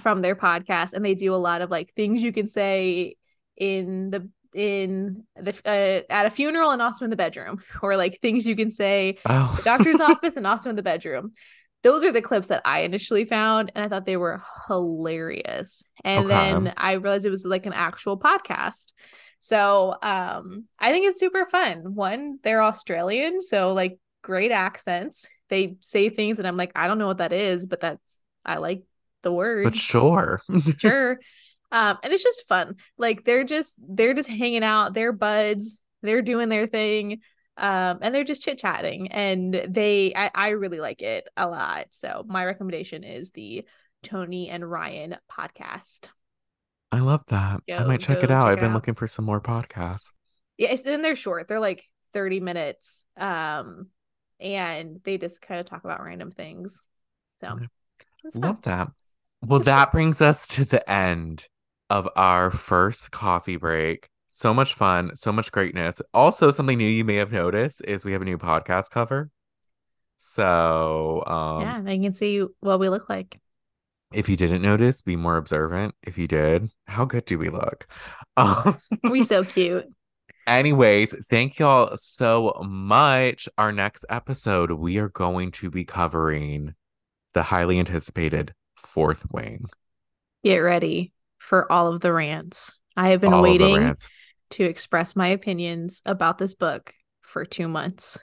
from 0.00 0.22
their 0.22 0.34
podcast 0.36 0.94
and 0.94 1.04
they 1.04 1.14
do 1.14 1.34
a 1.34 1.36
lot 1.36 1.60
of 1.60 1.70
like 1.70 1.92
things 1.92 2.22
you 2.22 2.32
can 2.32 2.48
say 2.48 3.16
in 3.56 4.10
the 4.10 4.30
in 4.54 5.24
the 5.36 5.54
uh, 5.64 6.12
at 6.12 6.26
a 6.26 6.30
funeral 6.30 6.70
and 6.70 6.80
also 6.82 7.04
in 7.04 7.10
the 7.10 7.16
bedroom 7.16 7.62
or 7.82 7.96
like 7.96 8.20
things 8.20 8.46
you 8.46 8.56
can 8.56 8.70
say 8.70 9.18
oh. 9.26 9.52
the 9.56 9.62
doctor's 9.62 10.00
office 10.00 10.36
and 10.36 10.46
also 10.46 10.70
in 10.70 10.76
the 10.76 10.82
bedroom. 10.82 11.32
Those 11.84 12.02
are 12.02 12.10
the 12.10 12.22
clips 12.22 12.48
that 12.48 12.62
I 12.64 12.80
initially 12.80 13.24
found, 13.24 13.70
and 13.72 13.84
I 13.84 13.88
thought 13.88 14.04
they 14.04 14.16
were 14.16 14.42
hilarious. 14.66 15.84
And 16.04 16.24
Okay. 16.26 16.34
then 16.34 16.74
I 16.76 16.92
realized 16.94 17.24
it 17.24 17.30
was 17.30 17.44
like 17.44 17.66
an 17.66 17.72
actual 17.72 18.18
podcast. 18.18 18.92
So 19.40 19.94
um 20.02 20.64
I 20.78 20.90
think 20.90 21.06
it's 21.06 21.20
super 21.20 21.46
fun. 21.46 21.94
One, 21.94 22.38
they're 22.42 22.62
Australian, 22.62 23.40
so 23.42 23.72
like 23.72 23.98
great 24.22 24.50
accents. 24.50 25.26
They 25.48 25.76
say 25.80 26.08
things 26.08 26.38
and 26.38 26.48
I'm 26.48 26.56
like, 26.56 26.72
I 26.74 26.86
don't 26.88 26.98
know 26.98 27.06
what 27.06 27.18
that 27.18 27.32
is, 27.32 27.64
but 27.64 27.80
that's 27.80 28.18
I 28.44 28.56
like 28.56 28.82
the 29.22 29.32
word 29.32 29.64
but 29.64 29.76
sure. 29.76 30.40
sure 30.78 31.18
um 31.72 31.98
and 32.02 32.12
it's 32.12 32.22
just 32.22 32.46
fun 32.48 32.76
like 32.96 33.24
they're 33.24 33.44
just 33.44 33.76
they're 33.78 34.14
just 34.14 34.28
hanging 34.28 34.64
out 34.64 34.94
they're 34.94 35.12
buds 35.12 35.76
they're 36.02 36.22
doing 36.22 36.48
their 36.48 36.66
thing 36.66 37.20
um 37.56 37.98
and 38.02 38.14
they're 38.14 38.24
just 38.24 38.42
chit-chatting 38.42 39.08
and 39.12 39.54
they 39.68 40.12
I, 40.14 40.30
I 40.34 40.48
really 40.50 40.80
like 40.80 41.02
it 41.02 41.26
a 41.36 41.48
lot 41.48 41.86
so 41.90 42.24
my 42.26 42.44
recommendation 42.44 43.04
is 43.04 43.30
the 43.32 43.64
tony 44.02 44.48
and 44.48 44.68
ryan 44.68 45.16
podcast 45.30 46.08
I 46.90 47.00
love 47.00 47.22
that. 47.28 47.60
I 47.76 47.84
might 47.84 48.00
check 48.00 48.22
it 48.22 48.30
out. 48.30 48.46
check 48.46 48.52
I've 48.52 48.58
it 48.58 48.60
been 48.60 48.72
out. 48.72 48.74
looking 48.74 48.94
for 48.94 49.06
some 49.06 49.24
more 49.24 49.40
podcasts. 49.40 50.10
yeah 50.56 50.70
it's 50.70 50.82
and 50.82 51.04
they're 51.04 51.16
short 51.16 51.48
they're 51.48 51.60
like 51.60 51.84
30 52.12 52.40
minutes 52.40 53.04
um 53.16 53.88
and 54.40 55.00
they 55.04 55.18
just 55.18 55.40
kind 55.42 55.60
of 55.60 55.66
talk 55.66 55.84
about 55.84 56.02
random 56.02 56.30
things 56.30 56.82
so 57.40 57.48
Okay. 57.54 57.68
it's 58.24 58.36
fun. 58.36 58.50
Love 58.50 58.62
that. 58.62 58.88
Well, 59.42 59.60
that 59.60 59.92
brings 59.92 60.20
us 60.20 60.46
to 60.48 60.64
the 60.64 60.88
end 60.90 61.46
of 61.90 62.08
our 62.16 62.50
first 62.50 63.10
coffee 63.10 63.56
break. 63.56 64.08
So 64.28 64.54
much 64.54 64.74
fun, 64.74 65.16
so 65.16 65.32
much 65.32 65.50
greatness. 65.52 66.00
Also, 66.14 66.50
something 66.50 66.78
new 66.78 66.86
you 66.88 67.04
may 67.04 67.16
have 67.16 67.32
noticed 67.32 67.82
is 67.84 68.04
we 68.04 68.12
have 68.12 68.22
a 68.22 68.26
new 68.26 68.38
podcast 68.38 68.90
cover. 68.90 69.30
So, 70.18 71.24
um, 71.26 71.62
yeah 71.62 71.80
they 71.82 71.98
can 71.98 72.12
see 72.12 72.44
what 72.60 72.80
we 72.80 72.88
look 72.88 73.08
like 73.08 73.40
If 74.12 74.28
you 74.28 74.36
didn't 74.36 74.62
notice, 74.62 75.02
be 75.02 75.16
more 75.16 75.36
observant. 75.36 75.94
If 76.02 76.16
you 76.18 76.26
did, 76.28 76.70
how 76.86 77.04
good 77.04 77.24
do 77.26 77.38
we 77.38 77.48
look? 77.50 77.86
Um, 78.36 78.78
we 79.10 79.24
so 79.24 79.44
cute. 79.44 79.86
Anyways, 80.46 81.14
thank 81.28 81.58
y'all 81.58 81.96
so 81.96 82.54
much. 82.64 83.48
Our 83.58 83.70
next 83.72 84.04
episode, 84.08 84.70
we 84.72 84.96
are 84.98 85.10
going 85.10 85.52
to 85.52 85.70
be 85.70 85.84
covering 85.84 86.74
the 87.34 87.42
highly 87.44 87.78
anticipated 87.78 88.54
fourth 88.76 89.26
wing. 89.30 89.66
Get 90.42 90.58
ready 90.58 91.12
for 91.48 91.70
all 91.72 91.86
of 91.86 92.00
the 92.00 92.12
rants. 92.12 92.78
I 92.94 93.08
have 93.08 93.22
been 93.22 93.32
all 93.32 93.42
waiting 93.42 93.96
to 94.50 94.64
express 94.64 95.16
my 95.16 95.28
opinions 95.28 96.02
about 96.04 96.36
this 96.36 96.54
book 96.54 96.92
for 97.22 97.46
two 97.46 97.68
months. 97.68 98.18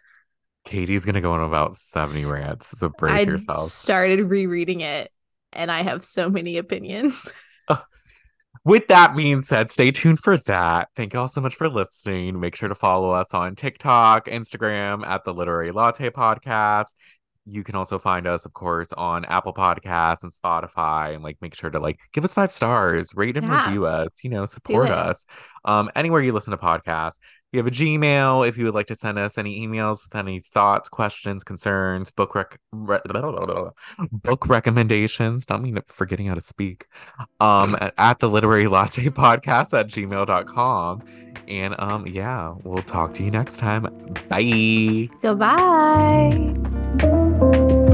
Katy's 0.64 1.06
gonna 1.06 1.22
go 1.22 1.32
on 1.34 1.42
about 1.42 1.76
70 1.76 2.24
rants, 2.26 2.78
so 2.78 2.90
brace 2.90 3.22
I 3.22 3.32
yourself. 3.32 3.72
Started 3.72 4.30
rereading 4.30 4.82
it 4.82 5.12
and 5.54 5.72
I 5.72 5.82
have 5.82 6.04
so 6.04 6.30
many 6.30 6.58
opinions. 6.58 7.28
With 8.64 8.88
that 8.88 9.16
being 9.16 9.42
said, 9.42 9.72
stay 9.72 9.92
tuned 9.92 10.20
for 10.20 10.38
that. 10.38 10.90
Thank 10.96 11.14
you 11.14 11.20
all 11.20 11.28
so 11.28 11.42
much 11.42 11.56
for 11.56 11.70
listening. 11.70 12.40
Make 12.40 12.56
sure 12.56 12.70
to 12.70 12.76
follow 12.76 13.12
us 13.12 13.34
on 13.34 13.56
TikTok, 13.56 14.26
Instagram 14.26 15.06
at 15.06 15.24
the 15.24 15.34
Literary 15.34 15.72
Latte 15.72 16.10
Podcast 16.10 16.94
you 17.46 17.64
can 17.64 17.76
also 17.76 18.00
find 18.00 18.26
us, 18.28 18.46
of 18.46 18.54
course, 18.54 18.92
on 18.94 19.26
Apple 19.26 19.54
Podcasts 19.54 20.24
and 20.24 20.34
Spotify, 20.34 21.14
and 21.14 21.24
like 21.24 21.38
make 21.42 21.54
sure 21.54 21.70
to 21.70 21.80
like 21.80 22.00
give 22.12 22.26
us 22.26 22.34
five 22.34 22.52
stars, 22.52 23.14
rate 23.16 23.38
and 23.38 23.48
yeah. 23.48 23.66
review 23.66 23.86
us, 23.86 24.24
you 24.24 24.30
know, 24.30 24.46
support 24.46 24.90
us. 24.90 25.26
Um, 25.64 25.90
anywhere 25.96 26.22
you 26.22 26.34
listen 26.34 26.52
to 26.52 26.58
podcasts. 26.58 27.20
We 27.54 27.58
have 27.58 27.68
a 27.68 27.72
Gmail 27.72 28.46
if 28.46 28.58
you 28.58 28.66
would 28.66 28.74
like 28.74 28.88
to 28.88 28.96
send 28.96 29.18
us 29.18 29.38
any 29.38 29.66
emails 29.66 30.04
with 30.04 30.14
any 30.14 30.40
thoughts, 30.40 30.90
questions, 30.90 31.46
concerns, 31.46 32.12
book 32.12 32.36
rec- 32.36 32.60
re- 32.74 33.00
book 34.12 34.50
recommendations. 34.50 35.50
Not 35.50 35.62
mean 35.62 35.80
forgetting 35.88 36.28
how 36.28 36.34
to 36.34 36.42
speak. 36.42 36.86
Um, 37.40 37.78
at 37.98 38.20
the 38.20 38.28
literary 38.28 38.68
latte 38.68 39.04
podcast 39.06 39.78
at 39.78 39.88
gmail.com. 39.88 41.04
And 41.48 41.76
um, 41.80 42.06
yeah, 42.08 42.56
we'll 42.64 42.84
talk 42.84 43.14
to 43.14 43.24
you 43.24 43.32
next 43.32 43.58
time. 43.58 43.84
Bye. 44.28 45.10
Goodbye. 45.22 46.75
Thank 47.52 47.72
you. 47.72 47.85